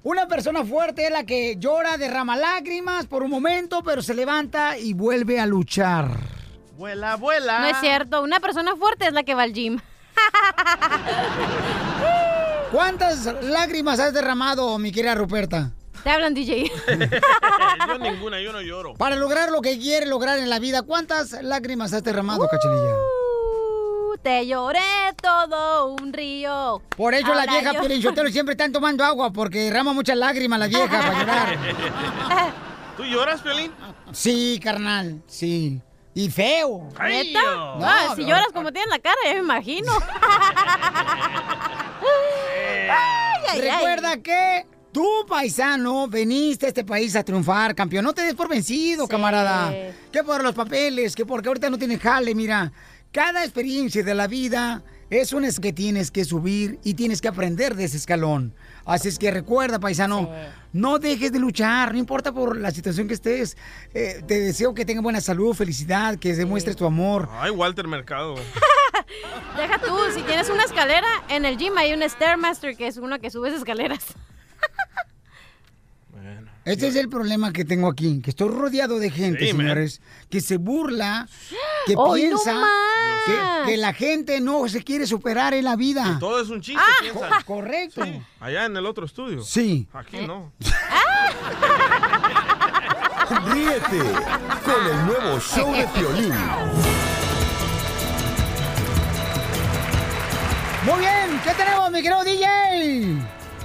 [0.04, 4.78] Una persona fuerte es la que llora, derrama lágrimas por un momento, pero se levanta
[4.78, 6.10] y vuelve a luchar.
[6.78, 7.60] Vuela, vuela.
[7.62, 9.80] No es cierto, una persona fuerte es la que va al gym.
[12.72, 15.72] ¿Cuántas lágrimas has derramado, mi querida Ruperta?
[16.04, 16.72] Te hablan, DJ.
[17.88, 18.94] yo ninguna, yo no lloro.
[18.96, 22.94] Para lograr lo que quieres lograr en la vida, ¿cuántas lágrimas has derramado, cachanilla?
[22.96, 24.80] Uh, te lloré
[25.22, 26.82] todo un río.
[26.96, 30.68] Por eso la Ahora vieja yo- siempre están tomando agua porque derrama muchas lágrimas la
[30.68, 31.58] vieja para llorar.
[32.98, 33.72] ¿Tú lloras, Piolín?
[34.12, 35.82] Sí, carnal, sí.
[36.18, 36.88] Y feo.
[36.98, 37.42] ¿Neta?
[37.44, 38.30] No, ah, si no.
[38.30, 39.92] lloras como tienes la cara, ya me imagino.
[42.82, 43.62] Ay, ay, ay.
[43.62, 48.06] Recuerda que tú, paisano, veniste a este país a triunfar, campeón.
[48.06, 49.74] No te des por vencido, camarada.
[50.10, 52.72] Que por los papeles, que porque ahorita no tienes jale, mira.
[53.12, 57.28] Cada experiencia de la vida es un es que tienes que subir y tienes que
[57.28, 58.54] aprender de ese escalón.
[58.86, 60.30] Así es que recuerda, paisano,
[60.74, 63.58] no dejes de luchar, no importa por la situación que estés.
[63.94, 67.30] Eh, te deseo que tengas buena salud, felicidad, que demuestres tu amor.
[67.34, 68.36] Ay, Walter Mercado.
[69.58, 73.20] Deja tú, si tienes una escalera, en el gym hay un Stairmaster, que es uno
[73.20, 74.04] que subes escaleras.
[76.66, 79.62] Este es el problema que tengo aquí, que estoy rodeado de gente, Sí, man.
[79.68, 80.02] señores,
[80.32, 81.28] que se burla,
[81.86, 82.60] que ¡Ay, no piensa
[83.28, 83.34] que,
[83.72, 86.18] que la gente no se quiere superar en la vida.
[86.20, 87.02] Todo es un chiste, Ah.
[87.02, 87.30] piensan.
[87.30, 88.02] Co- correcto.
[88.40, 89.44] Allá en el otro estudio.
[89.44, 89.88] Sí.
[89.94, 90.54] Aquí no.
[93.52, 94.00] Ríete
[94.64, 96.34] con el nuevo show de Piolín.
[100.86, 103.18] Muy bien, ¿qué tenemos, mi querido DJ?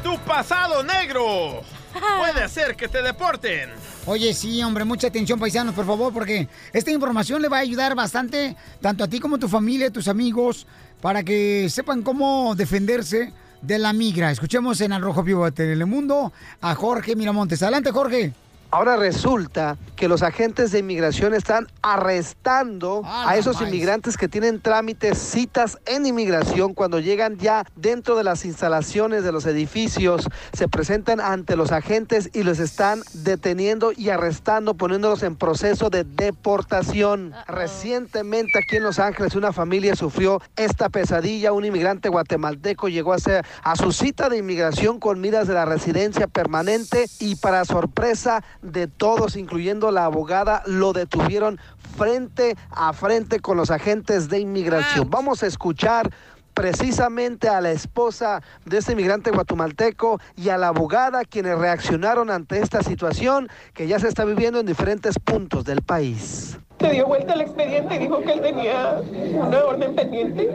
[0.03, 1.63] Tu pasado negro
[1.93, 3.71] puede hacer que te deporten.
[4.07, 7.95] Oye, sí, hombre, mucha atención, paisanos, por favor, porque esta información le va a ayudar
[7.95, 10.67] bastante, tanto a ti como a tu familia, tus amigos,
[11.01, 13.33] para que sepan cómo defenderse
[13.63, 14.31] de la migra.
[14.31, 17.63] Escuchemos en Al Rojo Vivo de Telemundo a Jorge Miramontes.
[17.63, 18.33] Adelante, Jorge.
[18.71, 24.61] Ahora resulta que los agentes de inmigración están arrestando Ah, a esos inmigrantes que tienen
[24.61, 30.69] trámites, citas en inmigración cuando llegan ya dentro de las instalaciones de los edificios, se
[30.69, 37.33] presentan ante los agentes y los están deteniendo y arrestando, poniéndolos en proceso de deportación.
[37.47, 41.53] Recientemente aquí en Los Ángeles una familia sufrió esta pesadilla.
[41.53, 45.65] Un inmigrante guatemalteco llegó a, hacer, a su cita de inmigración con miras de la
[45.65, 51.59] residencia permanente y para sorpresa de todos, incluyendo la abogada, lo detuvieron
[51.97, 55.09] frente a frente con los agentes de inmigración.
[55.11, 56.11] Vamos a escuchar
[56.55, 62.61] precisamente a la esposa de este inmigrante guatemalteco y a la abogada quienes reaccionaron ante
[62.61, 66.59] esta situación que ya se está viviendo en diferentes puntos del país.
[66.81, 69.03] Se dio vuelta el expediente y dijo que él tenía
[69.35, 70.49] una orden pendiente,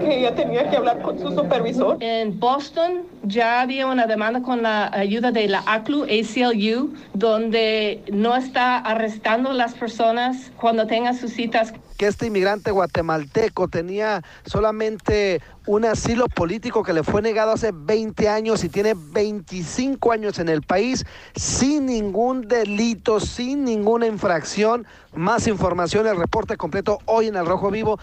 [0.00, 1.98] que ella tenía que hablar con su supervisor.
[2.00, 8.34] En Boston ya había una demanda con la ayuda de la ACLU, ACLU, donde no
[8.34, 11.74] está arrestando a las personas cuando tengan sus citas.
[11.98, 18.26] que este inmigrante guatemalteco tenía solamente un asilo político que le fue negado hace 20
[18.26, 21.04] años y tiene 25 años en el país
[21.36, 24.86] sin ningún delito, sin ninguna infracción.
[25.14, 28.00] Más información, el reporte completo hoy en El Rojo Vivo.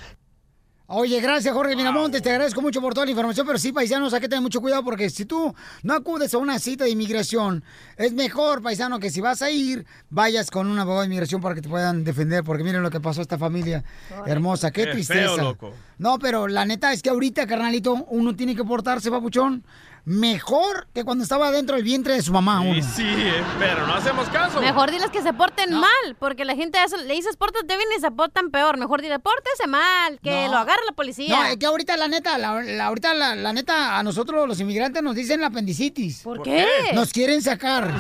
[0.88, 4.22] Oye, gracias Jorge Miramontes, te agradezco mucho por toda la información, pero sí, paisanos, hay
[4.22, 7.64] que tener mucho cuidado porque si tú no acudes a una cita de inmigración,
[7.98, 11.56] es mejor, paisano, que si vas a ir, vayas con un abogado de inmigración para
[11.56, 13.84] que te puedan defender, porque miren lo que pasó a esta familia
[14.28, 15.20] hermosa, qué Qué tristeza.
[15.22, 15.74] feo, loco.
[15.98, 19.66] No, pero la neta es que ahorita, carnalito, uno tiene que portarse, papuchón,
[20.06, 22.62] mejor que cuando estaba dentro del vientre de su mamá.
[22.62, 22.82] Uno.
[22.96, 24.62] sí, eh, pero no hacemos caso.
[24.62, 28.02] Mejor diles que se porten mal, porque la gente hace- le dices pórtate bien y
[28.02, 28.78] se portan peor.
[28.78, 30.52] Mejor dile pórtese mal, que No.
[30.54, 31.36] lo agarre la policía.
[31.36, 34.60] No, es que ahorita la neta, la, la- ahorita la, la neta, a nosotros los
[34.60, 36.22] inmigrantes nos dicen la apendicitis.
[36.22, 36.68] ¿Por qué?
[36.94, 37.92] Nos quieren sacar.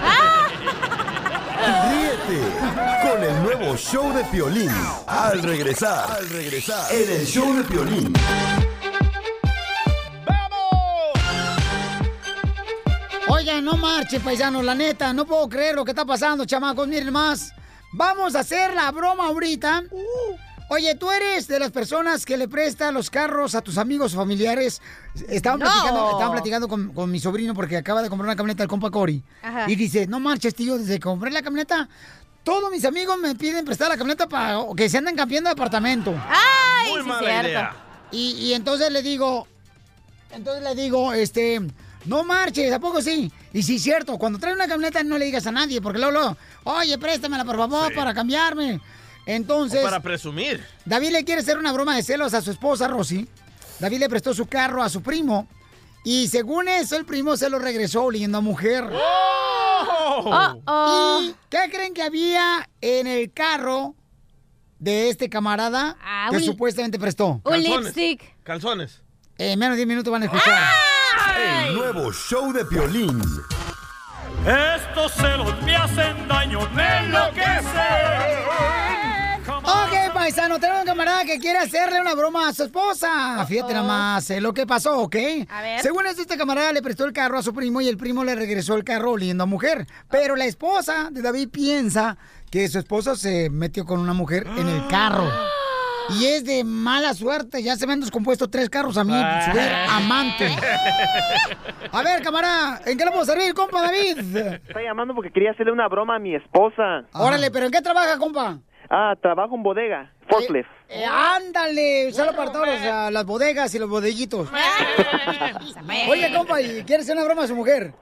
[1.89, 2.41] Ríete
[3.01, 4.69] con el nuevo show de Piolín.
[5.07, 8.13] Al regresar, al regresar, en el show de Piolín.
[13.45, 17.13] Oigan, no marche, paisano, la neta, no puedo creer lo que está pasando, chamacos, miren
[17.13, 17.53] más.
[17.93, 19.83] Vamos a hacer la broma ahorita.
[20.71, 24.17] Oye, ¿tú eres de las personas que le presta los carros a tus amigos o
[24.17, 24.81] familiares?
[25.29, 25.67] Estaban No.
[25.67, 28.89] platicando, estaban platicando con, con mi sobrino porque acaba de comprar una camioneta el compa
[28.89, 29.21] Cory.
[29.43, 29.65] Ajá.
[29.69, 31.87] Y dice, no marches, tío, desde que compré la camioneta,
[32.43, 36.15] todos mis amigos me piden prestar la camioneta para que se anden cambiando de apartamento.
[36.29, 37.47] Ay, Muy sí, mala cierto.
[37.47, 37.75] idea.
[38.11, 39.47] Y, y entonces le digo,
[40.31, 41.61] entonces le digo, este,
[42.05, 43.31] No marches, ¿a poco sí?
[43.53, 46.37] Y sí, cierto, cuando traes una camioneta no le digas a nadie, porque luego, luego,
[46.65, 47.95] oye, préstamela por favor Sí.
[47.95, 48.79] para cambiarme.
[49.25, 50.63] Entonces, O para presumir.
[50.85, 53.27] David le quiere hacer una broma de celos a su esposa, Rosy.
[53.79, 55.47] David le prestó su carro a su primo.
[56.03, 58.83] Y según eso, el primo se lo regresó oliendo a mujer.
[60.67, 63.95] Oh, ¿Y qué creen que había en el carro
[64.79, 67.41] de este camarada Ah, que un- supuestamente prestó?
[67.43, 68.35] Un lipstick.
[68.43, 69.01] Calzones.
[69.37, 70.53] En menos de 10 minutos van a escuchar.
[71.35, 73.21] El nuevo show de Piolín.
[74.45, 78.15] Estos celos me hacen daño, me enloquece.
[79.47, 83.45] Ok, paisano, tenemos un camarada que quiere hacerle una broma a su esposa.
[83.47, 85.15] Fíjate nada más eh, lo que pasó, ¿ok?
[85.49, 85.81] A ver.
[85.81, 88.35] Según esto, este camarada le prestó el carro a su primo y el primo le
[88.35, 89.87] regresó el carro oliendo a mujer.
[90.09, 92.17] Pero la esposa de David piensa
[92.49, 95.29] que su esposo se metió con una mujer en el carro.
[96.09, 97.61] Y es de mala suerte.
[97.63, 99.51] Ya se me han descompuesto tres carros a mí, Ah.
[99.51, 100.49] su amante.
[101.91, 104.17] A ver, camarada, ¿en qué le puedo servir, compa David?
[104.67, 107.03] Estoy llamando porque quería hacerle una broma a mi esposa.
[107.13, 108.59] Órale, ¿pero en qué trabaja, compa?
[108.89, 110.69] Ah, trabajo en bodega, forklift.
[110.89, 114.49] Eh, ándale, usalo para todas las, las bodegas y los bodeguitos.
[116.09, 117.93] Oye, compa, ¿y quiere hacer una broma a su mujer?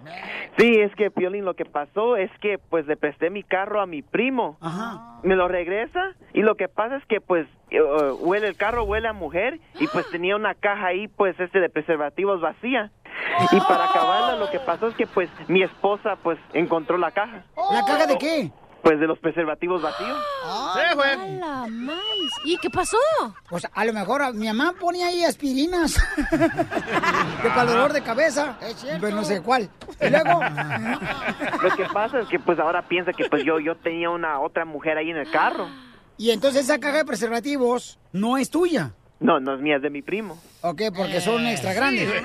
[0.57, 3.85] Sí, es que, Piolín, lo que pasó es que, pues, le presté mi carro a
[3.85, 4.57] mi primo.
[4.61, 5.19] Ajá.
[5.23, 7.81] Me lo regresa y lo que pasa es que, pues, eh,
[8.19, 11.69] huele el carro, huele a mujer y, pues, tenía una caja ahí, pues, este de
[11.69, 12.91] preservativos vacía.
[13.51, 17.45] Y para acabarla, lo que pasó es que, pues, mi esposa, pues, encontró la caja.
[17.71, 18.51] ¿La caja de qué?
[18.83, 20.17] Pues, de los preservativos vacíos.
[20.75, 21.39] Sí, güey.
[22.43, 22.97] ¿Y qué pasó?
[23.49, 25.93] Pues a lo mejor a- mi mamá ponía ahí aspirinas.
[26.31, 28.57] de para el dolor de cabeza.
[28.99, 29.69] Pero no sé cuál.
[30.01, 30.41] Y luego.
[31.63, 34.65] Lo que pasa es que, pues, ahora piensa que, pues, yo, yo tenía una otra
[34.65, 35.67] mujer ahí en el carro.
[36.17, 38.91] Y entonces esa caja de preservativos no es tuya.
[39.21, 40.37] No, no es mía, es de mi primo.
[40.61, 42.09] Ok, porque son extra grandes.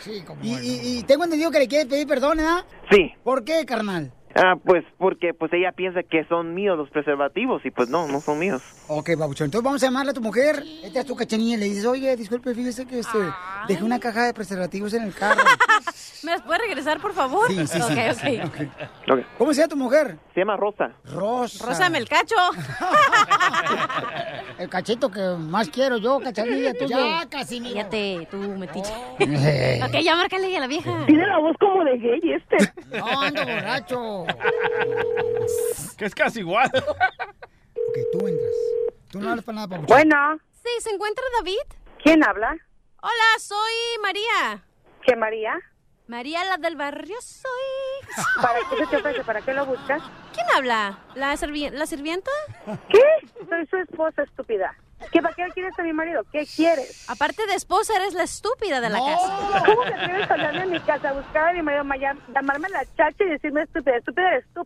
[0.00, 2.44] Sí, como y, y- y tengo entendido que le quieres pedir perdón, ¿eh?
[2.90, 3.12] Sí.
[3.22, 4.12] ¿Por qué, carnal?
[4.34, 8.20] Ah, pues porque pues ella piensa que son míos los preservativos y pues no, no
[8.20, 8.62] son míos.
[8.88, 9.46] Ok, babuchón.
[9.46, 10.62] Entonces vamos a llamarle a tu mujer.
[10.82, 11.56] Esta es tu cachanilla.
[11.56, 13.18] y Le dices, oye, disculpe, fíjese que este,
[13.68, 15.42] dejé una caja de preservativos en el carro.
[16.24, 17.48] ¿Me las puede regresar, por favor?
[17.48, 18.40] Sí, sí, sí.
[18.44, 18.56] Ok,
[19.10, 19.20] ok.
[19.38, 20.16] ¿Cómo se llama tu mujer?
[20.34, 20.92] Se llama Rosa.
[21.12, 21.66] Rosa.
[21.66, 22.36] Rózame el cacho.
[24.58, 26.96] El cachito que más quiero yo, cachanilla, tuyo.
[26.96, 27.74] Ya, Casimiro.
[27.74, 28.92] Cállate, tú, metiche.
[29.82, 31.04] Ok, ya márcale a la vieja.
[31.06, 32.72] Tiene la voz como de gay este.
[32.98, 34.21] No, ando borracho.
[35.98, 36.70] Que es casi igual.
[36.74, 38.54] Ok, tú entras.
[39.10, 39.86] Tú no hablas para nada, papuchón.
[39.86, 40.38] Bueno.
[40.62, 41.58] Sí, ¿se encuentra David?
[42.02, 42.56] ¿Quién habla?
[43.02, 44.64] Hola, soy María.
[45.04, 45.58] ¿Qué María?
[46.06, 48.14] María, la del barrio soy.
[48.42, 49.24] ¿Para qué se te ofrece?
[49.24, 50.02] ¿Para qué lo buscas?
[50.32, 50.98] ¿Quién habla?
[51.14, 52.30] ¿La, servi- ¿La sirvienta?
[52.88, 53.02] ¿Qué?
[53.48, 54.76] Soy su esposa estúpida.
[55.10, 56.22] ¿Qué, ¿Para qué quieres a mi marido?
[56.32, 57.04] ¿Qué quieres?
[57.08, 59.62] Aparte de esposa, eres la estúpida de la casa.
[59.66, 62.68] ¿Cómo te atreves a hablarme en mi casa, a buscar a mi marido, maya- llamarme
[62.70, 63.96] la chacha y decirme estúpida?
[63.96, 64.62] Estúpida eres tú.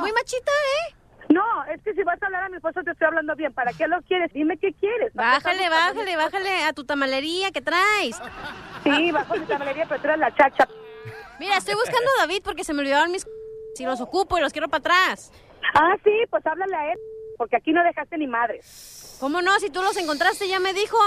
[0.00, 0.94] Muy machita, ¿eh?
[1.30, 3.52] No, es que si vas a hablar a mi esposo te estoy hablando bien.
[3.52, 4.32] ¿Para qué lo quieres?
[4.32, 5.12] Dime qué quieres.
[5.14, 8.20] ¿Para qué Bájale, bájale, bájale a tu tamalería que traes.
[8.82, 10.66] Sí, bajo mi tamalería, pero tú eres la chacha.
[11.38, 13.26] Mira, estoy buscando a David porque se me olvidaron mis...
[13.74, 15.30] Si los ocupo y los quiero para atrás.
[15.74, 16.98] Ah, sí, pues háblale a él,
[17.38, 18.60] porque aquí no dejaste ni madre.
[19.20, 19.58] ¿Cómo no?
[19.60, 20.98] Si tú los encontraste, ya me dijo.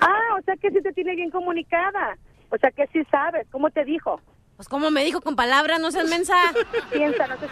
[0.00, 2.16] Ah, o sea que sí te tiene bien comunicada.
[2.50, 3.46] O sea que sí sabes.
[3.50, 4.20] ¿Cómo te dijo?
[4.56, 6.36] Pues como me dijo con palabras, no seas mensa.
[6.92, 7.46] Piensa, no sé.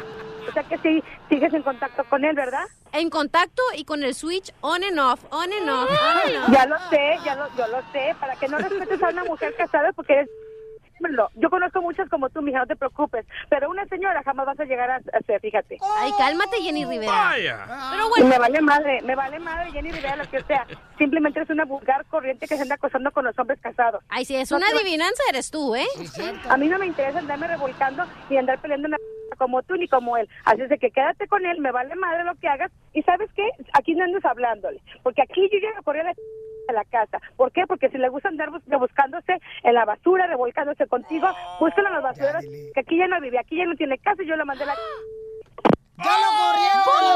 [0.48, 2.64] O sea que sí sigues en contacto con él, ¿verdad?
[2.92, 6.50] En contacto y con el switch on and off, on and off, on and off.
[6.52, 8.14] Ya lo sé, ya lo, yo lo sé.
[8.20, 10.28] Para que no respetes a una mujer casada porque eres...
[10.98, 11.30] Dímelo.
[11.34, 13.26] Yo conozco muchas como tú, mija, no te preocupes.
[13.48, 15.78] Pero una señora jamás vas a llegar a, a ser, fíjate.
[15.98, 17.12] Ay, cálmate, Jenny Rivera.
[17.12, 17.58] Vaya.
[17.92, 20.66] Pero bueno, me vale madre, me vale madre, Jenny Rivera, lo que sea.
[20.96, 24.02] Simplemente eres una vulgar corriente que se anda acosando con los hombres casados.
[24.08, 25.86] ay, si es No una adivinanza, eres tú, ¿eh?
[26.48, 28.96] A mí no me interesa andarme revolcando y andar peleando una
[29.36, 30.28] como tú ni como él.
[30.44, 32.70] Así es de que quédate con él, me vale madre lo que hagas.
[32.92, 33.48] Y ¿sabes qué?
[33.74, 34.80] Aquí no andes hablándole.
[35.02, 36.14] Porque aquí yo ya me corrí a la,
[36.68, 37.20] a la casa.
[37.36, 37.66] ¿Por qué?
[37.66, 41.28] Porque si le gusta andar bus- rebuscándose en la basura, revolcándose contigo,
[41.60, 42.44] búscalo en los basureros.
[42.74, 44.68] Que aquí ya no vive, aquí ya no tiene casa y yo la mandé a
[44.68, 44.74] la...
[45.98, 46.28] ¡Ya lo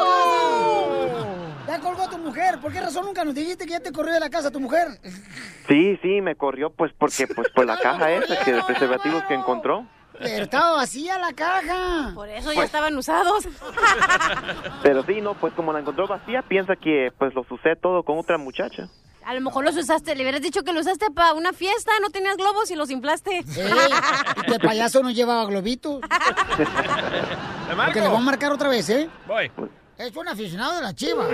[0.03, 1.33] corrieron!
[1.67, 2.59] Ya colgó a tu mujer.
[2.61, 4.89] ¿Por qué razón nunca nos dijiste que ya te corrió de la casa tu mujer?
[5.69, 9.35] Sí, sí, me corrió pues porque pues por la caja esa que de preservativos que
[9.35, 9.87] encontró.
[10.19, 12.13] Pero estaba vacía la caja.
[12.15, 13.49] Por eso ya estaban usados.
[14.83, 18.19] Pero sí, no, pues como la encontró vacía, piensa que pues los usé todo con
[18.19, 18.89] otra muchacha.
[19.25, 22.11] A lo mejor los usaste, le hubieras dicho que los usaste para una fiesta, no
[22.11, 23.39] tenías globos y los inflaste.
[23.39, 26.01] Y que el payaso no llevaba globitos.
[26.59, 26.67] ¿Le
[27.85, 29.09] Porque le voy a marcar otra vez, ¿eh?
[29.29, 29.51] Voy.
[29.97, 31.29] Es un aficionado de la chiva.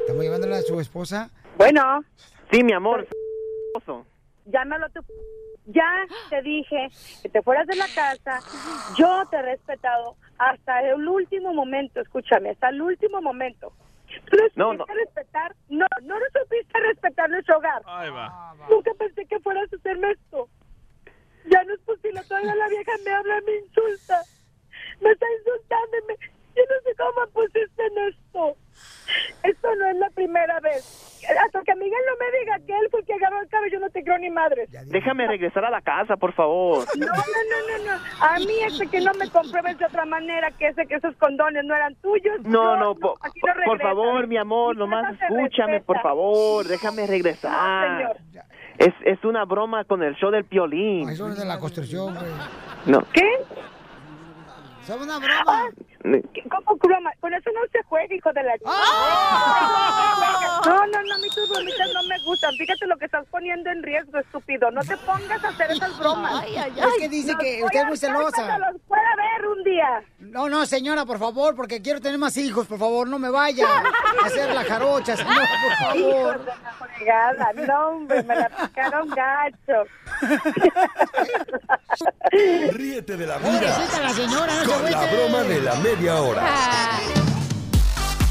[0.00, 1.28] Estamos llevándole a su esposa.
[1.58, 2.02] Bueno.
[2.50, 3.06] Sí, mi amor.
[4.46, 5.00] Llámalo a tu...
[5.66, 6.88] Ya te dije
[7.22, 8.42] que te fueras de la casa,
[8.96, 13.72] yo te he respetado hasta el último momento, escúchame, hasta el último momento.
[14.30, 15.54] ¿Tú no No, supiste respetar?
[15.68, 17.82] No, no lo supiste respetar nuestro hogar.
[17.84, 18.54] Ahí va.
[18.68, 20.48] Nunca pensé que fueras a hacerme esto.
[21.44, 24.24] Ya no es posible, todavía la vieja me habla, me insulta.
[25.00, 28.56] Me está insultando y me- Yo no sé cómo pusiste en esto.
[29.42, 31.06] Esto no es la primera vez.
[31.44, 33.80] Hasta que Miguel no me diga que él fue el que agarró el cabello, yo
[33.80, 34.66] no te creo ni madre.
[34.86, 36.86] Déjame regresar a la casa, por favor.
[36.96, 38.24] No, no, no, no, no.
[38.26, 41.64] A mí ese que no me compruebes de otra manera que ese que esos condones
[41.64, 42.40] no eran tuyos.
[42.42, 45.84] No, no, po- aquí no por favor, mi amor, nomás escúchame, respeta.
[45.86, 47.98] por favor, déjame No, regresar.
[47.98, 48.16] señor.
[48.78, 51.08] Es, es una broma con el show del piolín.
[51.10, 52.30] Eso es de la construcción, güey.
[52.86, 53.02] No.
[53.12, 53.28] ¿Qué?
[54.82, 55.68] Es una broma.
[55.76, 57.10] ¿Qué- ¿Cómo broma?
[57.20, 58.54] Con eso no se juega, hijo de la...
[58.66, 60.60] ¡Ah!
[60.64, 62.54] No, no, no, a mí tus bromitas no me gustan.
[62.56, 64.70] Fíjate lo que estás poniendo en riesgo, estúpido.
[64.70, 66.44] No te pongas a hacer esas bromas.
[66.46, 68.58] Es que dice que usted es muy celosa.
[68.58, 70.02] Los pueda ver un día.
[70.18, 73.66] No, no, señora, por favor, porque quiero tener más hijos, por favor, no me vaya
[73.66, 76.40] a hacer la jarocha, señora, por Hijos favor.
[76.98, 77.04] de
[77.38, 77.52] la.
[77.66, 79.84] No, hombre, me la picaron gacho.
[82.72, 86.22] Ríete de la vida Pobrecita la señora, no se con la broma de la media
[86.22, 87.00] hora.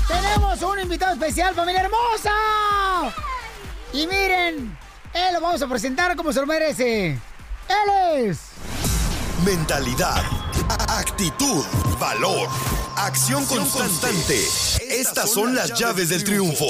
[0.08, 2.34] Tenemos un invitado especial, familia hermosa.
[3.92, 4.78] Y miren,
[5.14, 7.10] él lo vamos a presentar como se lo merece.
[7.68, 8.40] Él es.
[9.44, 10.24] Mentalidad,
[10.70, 11.64] actitud,
[12.00, 12.48] valor,
[12.96, 14.40] acción constante.
[14.90, 16.68] Estas son las llaves del triunfo.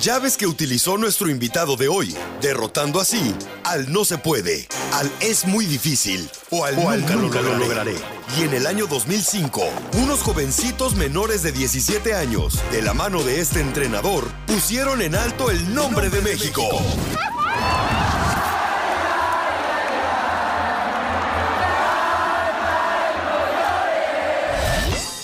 [0.00, 3.34] Llaves que utilizó nuestro invitado de hoy, derrotando así
[3.64, 7.94] al no se puede, al es muy difícil o al nunca, lo, lograré.
[8.38, 9.62] Y en el año 2005,
[9.94, 15.50] unos jovencitos menores de 17 años, de la mano de este entrenador, pusieron en alto
[15.50, 16.62] el nombre de México.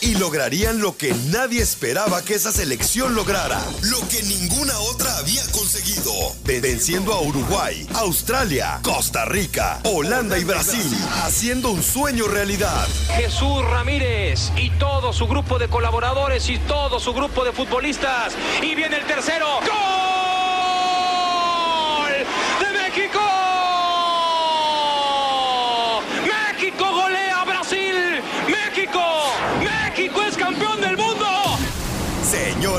[0.01, 5.43] Y lograrían lo que nadie esperaba que esa selección lograra, lo que ninguna otra había
[5.53, 6.13] conseguido,
[6.45, 10.87] venciendo a Uruguay, Australia, Costa Rica, Holanda y Brasil,
[11.25, 12.87] haciendo un sueño realidad.
[13.17, 18.35] Jesús Ramírez y todo su grupo de colaboradores y todo su grupo de futbolistas.
[18.63, 19.47] Y viene el tercero.
[19.61, 20.06] ¡Gol!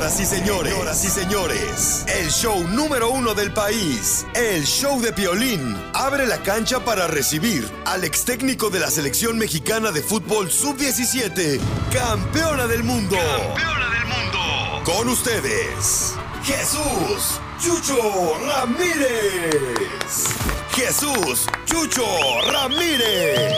[0.07, 5.11] Señoras y señores, señoras y señores, el show número uno del país, el show de
[5.11, 10.49] Piolín, abre la cancha para recibir al ex técnico de la selección mexicana de fútbol
[10.49, 11.59] sub-17,
[11.91, 13.17] campeona del mundo.
[13.17, 14.83] Campeona del mundo.
[14.85, 20.23] Con ustedes, Jesús Chucho Ramírez.
[20.71, 22.05] Jesús Chucho
[22.49, 23.51] Ramírez.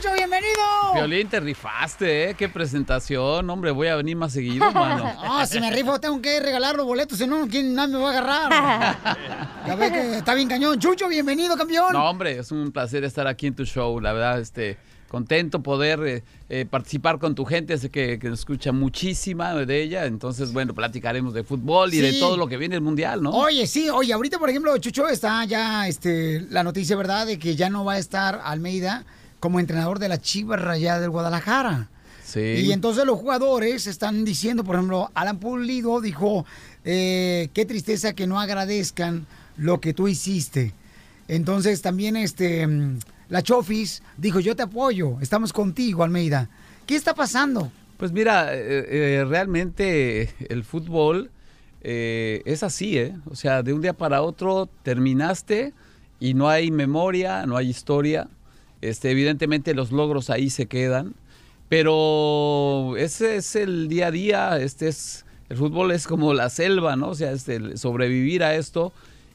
[0.00, 0.62] Chucho, bienvenido.
[0.94, 2.34] Violín, te rifaste, ¿eh?
[2.34, 3.50] Qué presentación.
[3.50, 5.04] Hombre, voy a venir más seguido, mano.
[5.18, 8.08] Ah, si me rifo tengo que regalar los boletos, si no, ¿quién más me va
[8.08, 9.18] a agarrar?
[9.66, 10.78] Ya ves que está bien cañón.
[10.78, 11.92] Chucho, bienvenido, campeón.
[11.92, 14.00] No, hombre, es un placer estar aquí en tu show.
[14.00, 14.78] La verdad, este,
[15.08, 17.76] contento poder eh, eh, participar con tu gente.
[17.76, 20.06] Sé que, que nos escucha muchísima de ella.
[20.06, 22.20] Entonces, bueno, platicaremos de fútbol y de Sí.
[22.20, 23.32] todo lo que viene el mundial, ¿no?
[23.32, 27.54] Oye, sí, oye, ahorita, por ejemplo, Chucho, está ya este, la noticia, ¿verdad?, de que
[27.54, 29.04] ya no va a estar Almeida
[29.40, 31.88] como entrenador de la Chivas Rayadas del Guadalajara.
[32.24, 32.40] Sí.
[32.40, 36.46] Y entonces los jugadores están diciendo, por ejemplo, Alan Pulido dijo,
[36.84, 39.26] eh, qué tristeza que no agradezcan
[39.56, 40.72] lo que tú hiciste.
[41.26, 46.48] Entonces también este, mm, la Chofis dijo, yo te apoyo, estamos contigo, Almeida.
[46.86, 47.72] ¿Qué está pasando?
[47.96, 51.30] Pues mira, eh, eh, realmente el fútbol
[51.82, 53.14] eh, es así, ¿eh?
[53.26, 55.72] O sea, de un día para otro terminaste
[56.18, 58.28] y no hay memoria, no hay historia.
[58.80, 61.14] Este, evidentemente los logros ahí se quedan,
[61.68, 64.58] pero ese es el día a día.
[64.58, 67.08] Este es el fútbol es como la selva, ¿no?
[67.08, 68.92] O sea, este, sobrevivir a esto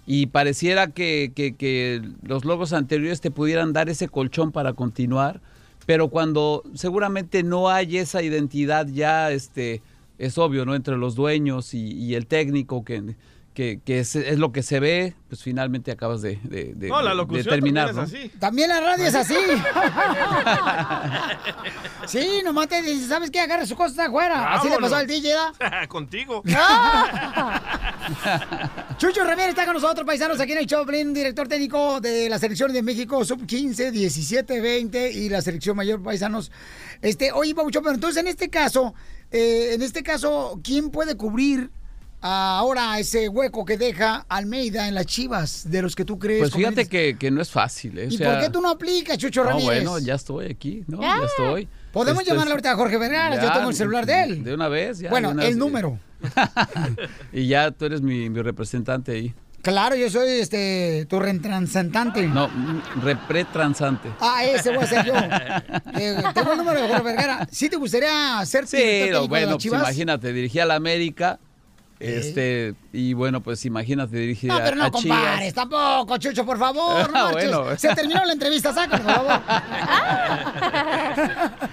[0.08, 5.42] y pareciera que, los logros anteriores te pudieran dar ese colchón para continuar,
[5.86, 9.82] pero cuando seguramente no hay esa identidad ya, este,
[10.18, 10.74] es obvio, ¿no?
[10.74, 13.16] Entre los dueños y el técnico que,
[13.56, 17.02] que, que es, es lo que se ve, pues finalmente acabas de, de, de- No,
[17.02, 18.18] la de locución terminar, también ¿no?
[18.18, 18.30] es así.
[18.38, 19.36] También la radio es así.
[22.08, 23.40] sí, nomás te dice, ¿sabes qué?
[23.40, 24.54] Agarra su cosa afuera.
[24.56, 25.88] Así le pasó al DJ, ¿da?
[25.96, 26.44] Contigo.
[28.98, 32.72] Chucho Ramírez está con nosotros, paisanos, aquí en el Choplin, director técnico de la selección
[32.74, 36.52] de México, sub-15, 17, 20 y la selección mayor, paisanos.
[37.02, 38.94] Este, oye, Pabuchón, pero entonces en este caso,
[39.32, 41.72] eh, en este caso, ¿quién puede cubrir
[42.28, 46.40] ahora ese hueco que deja Almeida en las chivas, de los que tú crees?
[46.42, 47.98] Pues fíjate que, que no es fácil.
[48.00, 48.08] ¿eh?
[48.08, 49.84] O ¿Y sea, por qué tú no aplicas, Chucho no, Ramírez?
[49.86, 51.02] bueno, ya estoy aquí, ¿no?
[51.02, 51.18] Ya.
[51.20, 51.68] Ya estoy.
[51.92, 54.44] Podemos Este llamarle es- ahorita a Jorge Vergara, yo tengo el celular de él.
[54.44, 55.10] De una vez, ya.
[55.10, 55.56] bueno, el vez.
[55.58, 56.00] número.
[57.34, 59.34] Y ya tú eres mi, mi representante ahí.
[59.62, 62.28] Claro, yo soy este tu retransantante.
[62.28, 62.50] No,
[63.02, 64.10] repretransante.
[64.20, 65.14] Ah, ese voy a ser yo.
[66.00, 67.48] Eh, tengo el número de Jorge Vergara.
[67.52, 71.40] ¿Sí te gustaría ser Sí, no, bueno, pues imagínate, dirigí a la América.
[72.00, 77.10] Este, y bueno, pues imagínate dirigir No, a, pero no compares, tampoco, Chucho, por favor,
[77.12, 77.78] no Ah, bueno.
[77.78, 79.42] Se terminó la entrevista, sácalo, por favor.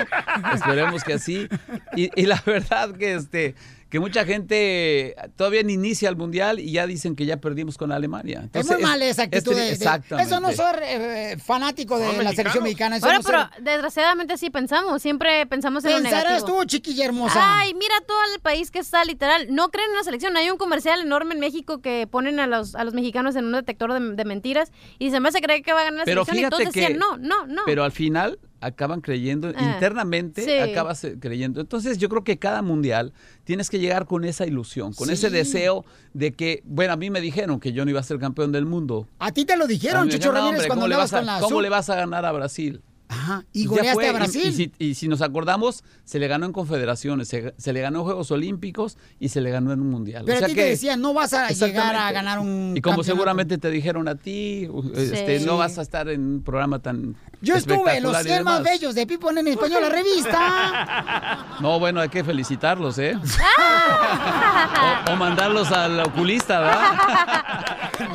[0.53, 1.47] Esperemos que así.
[1.95, 3.55] Y, y la verdad que este
[3.91, 7.91] que mucha gente todavía ni inicia el mundial y ya dicen que ya perdimos con
[7.91, 8.47] Alemania.
[8.53, 9.51] Es muy mala esa actitud.
[9.51, 10.27] tri- de- de- exactamente.
[10.31, 12.95] eso no ser eh, fanático de la selección mexicana.
[12.95, 15.01] Eso Bueno, no pero ser- desgraciadamente sí pensamos.
[15.01, 16.59] Siempre pensamos en lo Pensarás negativo.
[16.61, 17.59] tú, chiquilla hermosa.
[17.59, 19.47] Ay, mira todo el país que está literal.
[19.53, 20.37] No creen en la selección.
[20.37, 23.51] Hay un comercial enorme en México que ponen a los, a los mexicanos en un
[23.51, 26.23] detector de, de mentiras y se me hace creer que va a ganar la Pero
[26.23, 27.63] selección y todos decían que- no, no, no.
[27.65, 30.51] Pero al final acaban creyendo, Ah, internamente sí.
[30.51, 31.59] acabas eh, creyendo.
[31.59, 33.11] Entonces yo creo que cada mundial
[33.43, 35.13] tienes que llegar con esa ilusión, con Sí.
[35.13, 35.83] ese deseo
[36.13, 38.65] de que, bueno, a mí me dijeron que yo no iba a ser campeón del
[38.65, 39.07] mundo.
[39.19, 41.61] A ti te lo dijeron, "No, Ramírez, hombre, cuando ¿cómo, le vas a, cómo sub.
[41.61, 42.81] le vas a ganar a Brasil?
[43.13, 44.47] Ajá, y goleaste fue, a Brasil.
[44.47, 47.99] Y, si, y si nos acordamos, se le ganó en confederaciones, se, se le ganó
[47.99, 50.23] en Juegos Olímpicos y se le ganó en un mundial.
[50.25, 52.73] Pero O sea a ti que- te decían, no vas a llegar a ganar un
[52.77, 53.03] Y como campeonato.
[53.03, 55.45] seguramente te dijeron a ti, este, Sí.
[55.45, 58.43] no vas a estar en un programa tan Yo estuve en los espectacular y 100
[58.45, 61.47] más bellos de Pipo en español, la revista.
[61.61, 63.15] No, bueno, hay que felicitarlos, ¿eh?
[65.07, 67.45] o, o mandarlos al oculista, ¿verdad?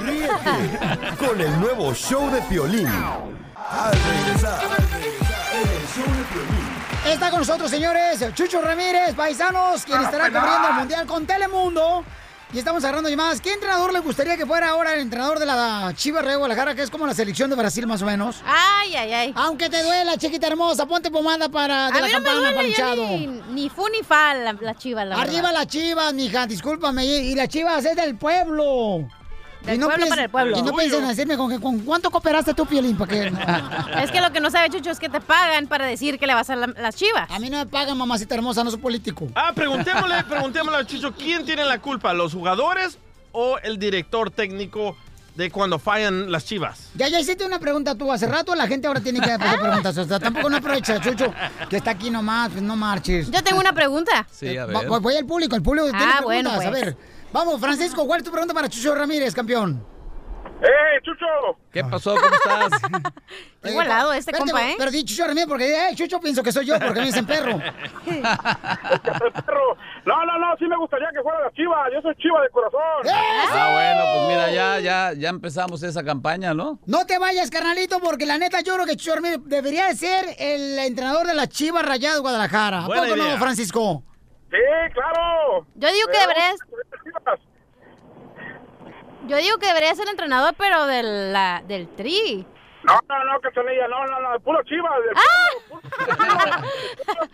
[0.00, 2.88] Ríete con el nuevo show de Piolín.
[3.70, 4.60] Al regresar,
[5.52, 6.66] en el show de Piolín.
[7.06, 12.04] Está con nosotros, señores, Chucho Ramírez, paisanos, quien estará cubriendo el Mundial con Telemundo.
[12.52, 13.40] Y estamos agarrando llamadas.
[13.40, 16.82] ¿Qué entrenador le gustaría que fuera ahora el entrenador de la Chivas de Guadalajara, que
[16.82, 18.36] es como la selección de Brasil más o menos?
[18.46, 19.32] Ay, ay, ay.
[19.36, 22.50] Aunque te duela, chiquita hermosa, ponte pomada para de A la mí no me campana
[22.52, 23.08] duele ya panchado.
[23.08, 25.54] ni, ni fu ni fa la, la chiva, la Arriba verdad.
[25.54, 27.04] las chivas, mija, discúlpame.
[27.04, 29.08] Y, y las chivas es del pueblo.
[29.66, 30.58] Del Y no pueblo piensen- para el pueblo.
[30.58, 33.26] Y no piensen en decirme con, que- con cuánto cooperaste tú, Piolín, para que...
[34.02, 36.34] Es que lo que no sabe Chucho es que te pagan para decir que le
[36.34, 37.28] vas a la- las chivas.
[37.30, 39.28] A mí no me pagan, mamacita hermosa, no soy político.
[39.34, 42.14] Ah, preguntémosle, preguntémosle a Chicho, ¿quién tiene la culpa?
[42.14, 42.98] ¿Los jugadores
[43.32, 44.96] o el director técnico
[45.34, 46.90] de cuando fallan las chivas?
[46.94, 49.98] Ya, ya hiciste una pregunta tú hace rato, la gente ahora tiene que hacer preguntas.
[49.98, 51.34] O sea, tampoco no aprovecha, Chucho,
[51.68, 53.30] que está aquí nomás, pues no marches.
[53.30, 54.26] Yo tengo una pregunta.
[54.30, 54.86] Sí, a ver.
[54.88, 56.24] Voy, al público, el público tiene Ah, preguntas.
[56.24, 56.70] bueno, A pues.
[56.70, 56.96] ver,
[57.32, 59.84] vamos, Francisco, ¿cuál es tu pregunta para Chucho Ramírez, campeón?
[60.62, 61.26] ¡Eh, Chucho!
[61.70, 62.14] ¿Qué pasó?
[62.14, 62.80] ¿Cómo estás?
[63.62, 64.74] Qué igualado este espérate, compa, ¿eh?
[64.78, 67.58] Pero di Chucho Ramírez porque, eh, Chucho pienso que soy yo porque me dicen perro.
[68.06, 69.76] Perro.
[70.06, 71.76] No, no, no, sí me gustaría que fuera la chiva.
[71.92, 72.80] Yo soy chiva de corazón.
[73.12, 76.78] Ah, bueno, pues mira, ya, ya, ya empezamos esa campaña, ¿no?
[76.86, 80.24] No te vayas, carnalito, porque la neta yo creo que Chucho Ramírez debería de ser
[80.38, 82.84] el entrenador de la Chivas Rayadas de Guadalajara.
[82.84, 83.32] ¿A Buena poco idea.
[83.32, 84.02] no, Francisco?
[84.50, 85.66] Sí, claro.
[85.74, 86.56] Yo digo que Pero-
[89.26, 92.46] Yo digo que debería ser entrenador, pero del, la, del tri.
[92.84, 94.88] No, no, no, Cachanilla, no, no, no, puro chiva.
[95.16, 96.62] ¡Ah!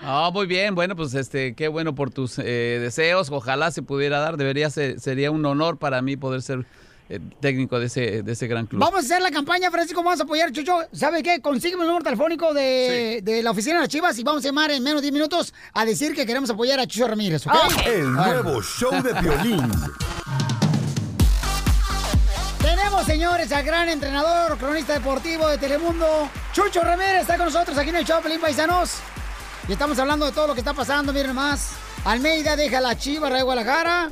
[0.01, 4.19] Ah, muy bien, bueno, pues este, qué bueno por tus eh, deseos, ojalá se pudiera
[4.21, 6.65] dar, debería ser, sería un honor para mí poder ser
[7.09, 8.81] eh, técnico de ese, de ese gran club.
[8.81, 10.79] Vamos a hacer la campaña, Francisco, vamos a apoyar, Chucho.
[10.93, 11.41] ¿Sabe qué?
[11.41, 14.71] Consígueme el número telefónico de, de la oficina de las Chivas y vamos a llamar
[14.71, 17.53] en menos de 10 minutos a decir que queremos apoyar a Chucho Ramírez, ¿ok?
[17.87, 19.71] El nuevo show de violín.
[22.61, 27.91] Tenemos, señores, al gran entrenador, cronista deportivo de Telemundo, Chucho Ramírez, está con nosotros aquí
[27.91, 28.95] en el show Pelín Paisanos.
[29.69, 31.71] Y estamos hablando de todo lo que está pasando, miren más.
[32.05, 34.11] Almeida deja la Chiva de Guadalajara.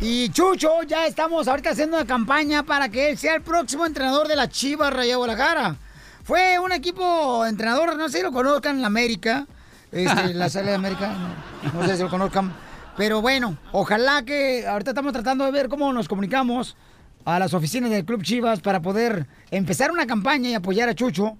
[0.00, 4.28] Y Chucho, ya estamos ahorita haciendo una campaña para que él sea el próximo entrenador
[4.28, 5.76] de la Chivas Raya Guadalajara.
[6.24, 9.46] Fue un equipo entrenador, no sé si lo conozcan en la América,
[9.92, 11.14] este, la sala de América,
[11.62, 12.52] no, no sé si lo conozcan.
[12.96, 16.76] Pero bueno, ojalá que ahorita estamos tratando de ver cómo nos comunicamos
[17.24, 21.36] a las oficinas del Club Chivas para poder empezar una campaña y apoyar a Chucho.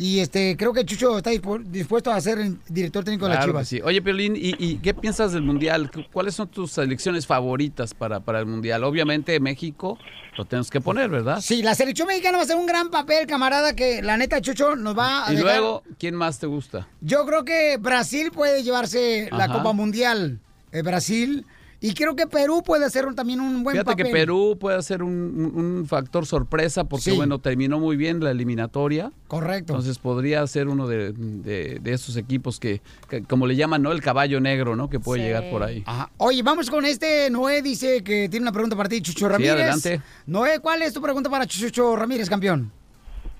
[0.00, 2.38] Y este creo que Chucho está dispu- dispuesto a ser
[2.68, 3.66] director técnico de las Chivas.
[3.68, 3.80] sí.
[3.82, 5.90] Oye, Piolín, ¿y, y qué piensas del Mundial?
[5.90, 8.84] ¿Cu- ¿Cuáles son tus selecciones favoritas para, para el Mundial?
[8.84, 9.98] Obviamente México
[10.36, 11.40] lo tenemos que poner, ¿verdad?
[11.40, 14.76] Sí, la selección mexicana va a hacer un gran papel, camarada, que la neta Chucho
[14.76, 16.86] nos va a Y dejar- luego, ¿quién más te gusta?
[17.00, 19.48] Yo creo que Brasil puede llevarse la.
[19.48, 20.38] Copa Mundial.
[20.70, 21.44] eh, Brasil.
[21.80, 24.06] Y creo que Perú puede hacer un- también un buen Fíjate papel.
[24.06, 27.16] que Perú puede ser un, un- factor sorpresa porque, Sí.
[27.16, 29.12] bueno, terminó muy bien la eliminatoria.
[29.28, 29.74] Correcto.
[29.74, 33.92] Entonces podría ser uno de, de- de esos equipos que, que, como le llaman, ¿no?
[33.92, 34.90] El caballo negro, ¿no?
[34.90, 35.26] Que puede Sí.
[35.28, 35.84] llegar por ahí.
[35.86, 36.10] Ajá.
[36.16, 37.30] Oye, vamos con este.
[37.30, 39.52] Noé dice que tiene una pregunta para ti, Chucho Ramírez.
[39.52, 40.00] adelante.
[40.26, 42.72] Noé, ¿cuál es tu pregunta para Chucho Ramírez, campeón?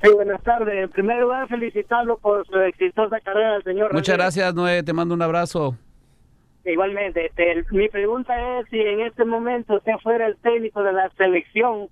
[0.01, 0.85] Sí, buenas tardes.
[0.85, 4.37] En primer lugar, felicitarlo por su exitosa carrera al señor Muchas Ramírez.
[4.37, 4.85] gracias, Noé.
[4.85, 5.77] Te mando un abrazo.
[6.73, 10.93] Igualmente, este, el- mi pregunta es si en este momento usted fuera el técnico de
[10.93, 11.89] la selección,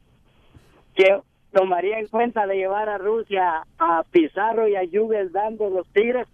[0.95, 1.21] que
[1.53, 6.27] tomaría en cuenta de llevar a Rusia a Pizarro y a Jugel dando los Tigres.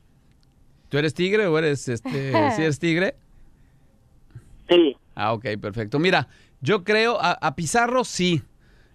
[0.89, 2.11] ¿Tú eres tigre o eres, este,
[2.57, 3.15] si eres tigre?
[4.69, 4.97] Sí.
[5.15, 5.99] Ah, ok, perfecto.
[5.99, 6.29] Mira,
[6.61, 8.43] yo creo, a, a Pizarro sí.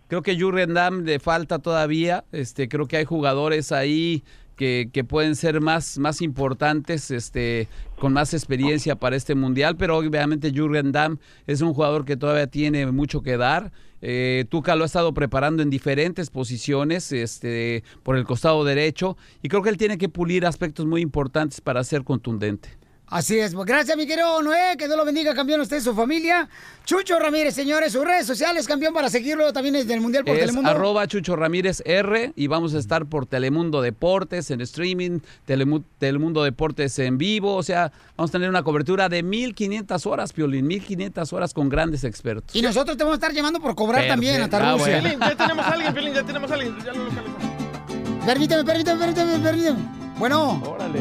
[0.08, 2.24] Creo que Jurgen Damm le falta todavía.
[2.32, 4.24] Este, creo que hay jugadores ahí
[4.58, 10.52] que, pueden ser más, más importantes, este, con más experiencia para este mundial, pero obviamente
[10.54, 13.72] Jurgen Damm es un jugador que todavía tiene mucho que dar.
[14.02, 19.48] Eh, Tuca lo ha estado preparando en diferentes posiciones, este, por el costado derecho, y
[19.48, 22.70] creo que él tiene que pulir aspectos muy importantes para ser contundente.
[23.10, 23.56] Así es.
[23.56, 24.76] Gracias, mi querido Noé.
[24.78, 26.50] Que Dios lo bendiga, campeón, usted y su familia.
[26.84, 30.42] Chucho Ramírez, señores, sus redes sociales, campeón, para seguirlo también desde el Mundial por es
[30.42, 30.70] Telemundo.
[30.70, 36.44] arroba Chucho Ramírez R y vamos a estar por Telemundo Deportes en streaming, Telemu- Telemundo
[36.44, 41.32] Deportes en vivo, o sea, vamos a tener una cobertura de 1500 horas, Piolín, 1500
[41.32, 42.54] horas con grandes expertos.
[42.58, 44.14] Y nosotros te vamos a estar llamando por cobrar Perfecto.
[44.14, 44.86] también hasta Ah, Rusia.
[45.02, 45.04] bueno.
[45.04, 46.76] Pelín, ya tenemos a alguien, Pelín, ya tenemos a alguien.
[46.84, 48.26] Ya lo localizamos.
[48.26, 49.80] Permíteme, permíteme, permíteme, permíteme.
[50.20, 50.62] Bueno.
[50.66, 51.00] Órale.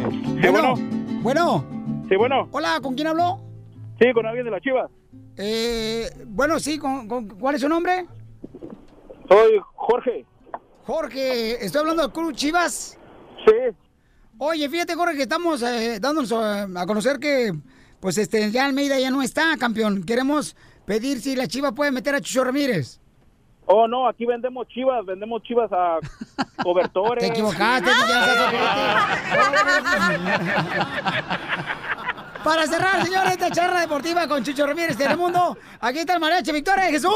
[0.52, 0.74] Bueno.
[1.22, 1.75] Bueno.
[2.08, 2.48] Sí, bueno.
[2.52, 3.40] Hola, ¿con quién habló?
[4.00, 4.90] Sí, con alguien de la Chivas.
[5.36, 8.06] Eh, bueno, sí, ¿con, con- cuál es su nombre?
[9.28, 10.24] Soy Jorge.
[10.84, 12.96] Jorge, estoy hablando del Club Chivas.
[13.44, 13.52] Sí.
[14.38, 17.52] Oye, fíjate, Jorge, que estamos eh, dándonos eh, a conocer que,
[18.00, 20.04] pues, este, ya Almeida ya no está, campeón.
[20.04, 20.54] Queremos
[20.84, 23.00] pedir si la Chiva puede meter a Chucho Ramírez.
[23.66, 25.98] Oh, no, aquí vendemos chivas, vendemos chivas a
[26.62, 27.24] cobertores.
[27.24, 28.56] Te equivocaste, ojete.
[32.44, 36.84] Para cerrar, señores, esta charla deportiva con Chucho Ramírez, Telemundo, aquí está el mariachi Victoria
[36.84, 37.10] de Jesús.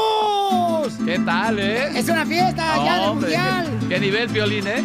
[1.05, 1.97] ¿Qué tal, eh?
[1.97, 3.65] Es una fiesta ya del Hombre, mundial.
[3.81, 4.83] ¿Qué, qué nivel, Violín, eh?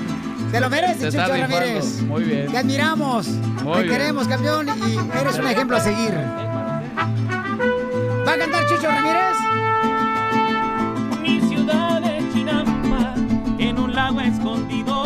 [0.53, 1.37] Te lo mereces, rifando.
[1.37, 2.01] Ramírez.
[2.03, 2.47] Muy bien.
[2.53, 3.27] Te admiramos.
[3.27, 3.93] Muy Te bien.
[3.99, 6.15] queremos, campeón, y eres un ejemplo a seguir.
[8.25, 9.37] ¿Va a cantar Chucho Ramírez?
[11.67, 13.15] Ciudad de Chinampa,
[13.59, 15.03] en un lago escondido.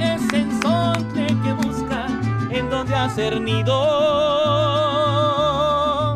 [0.00, 2.06] Es ensonte que busca
[2.50, 3.76] en donde hacer nido.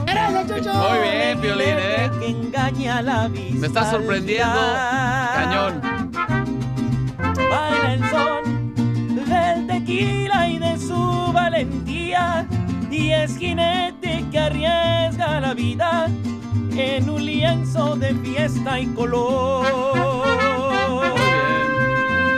[0.04, 2.10] Muy bien, Violín, eh.
[2.18, 3.60] Que engaña a la vista.
[3.60, 4.58] Me está sorprendiendo.
[5.36, 5.80] Cañón.
[7.50, 8.74] Baila el son
[9.14, 12.48] del tequila y de su valentía.
[13.00, 16.06] Y es jinete que arriesga la vida
[16.76, 19.64] en un lienzo de fiesta y color.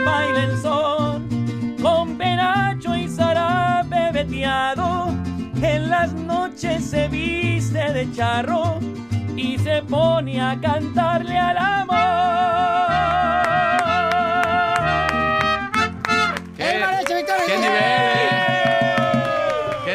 [0.05, 1.27] Baila el son
[1.81, 5.09] con penacho y zarape veteado.
[5.61, 8.79] En las noches se viste de charro
[9.35, 12.92] y se pone a cantarle al amor.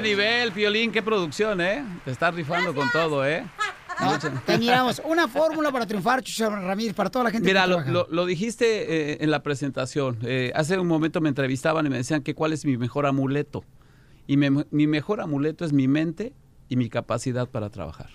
[0.09, 0.90] Nivel, Violín?
[0.93, 1.85] ¿Qué producción, eh?
[2.05, 3.44] Te estás rifando con todo, eh.
[4.01, 5.02] No, te admiramos.
[5.05, 8.26] Una fórmula para triunfar, Chucho Ramírez, para toda la gente Mira, que lo, lo- lo
[8.26, 10.18] dijiste eh, en la presentación.
[10.22, 13.64] Eh, hace un momento me entrevistaban y me decían que cuál es mi mejor amuleto.
[14.28, 16.32] Y me- mi mejor amuleto es mi mente
[16.68, 18.10] y mi capacidad para trabajar.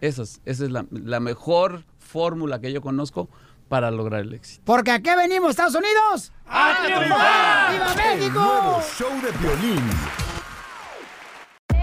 [0.00, 3.28] Esa es, esa es la, la mejor fórmula que yo conozco
[3.68, 4.62] para lograr el éxito.
[4.64, 6.32] Porque aquí venimos, Estados Unidos.
[6.48, 7.72] ¡A triunfar!
[7.74, 8.40] ¡Viva El México!
[8.40, 9.84] nuevo show de violín.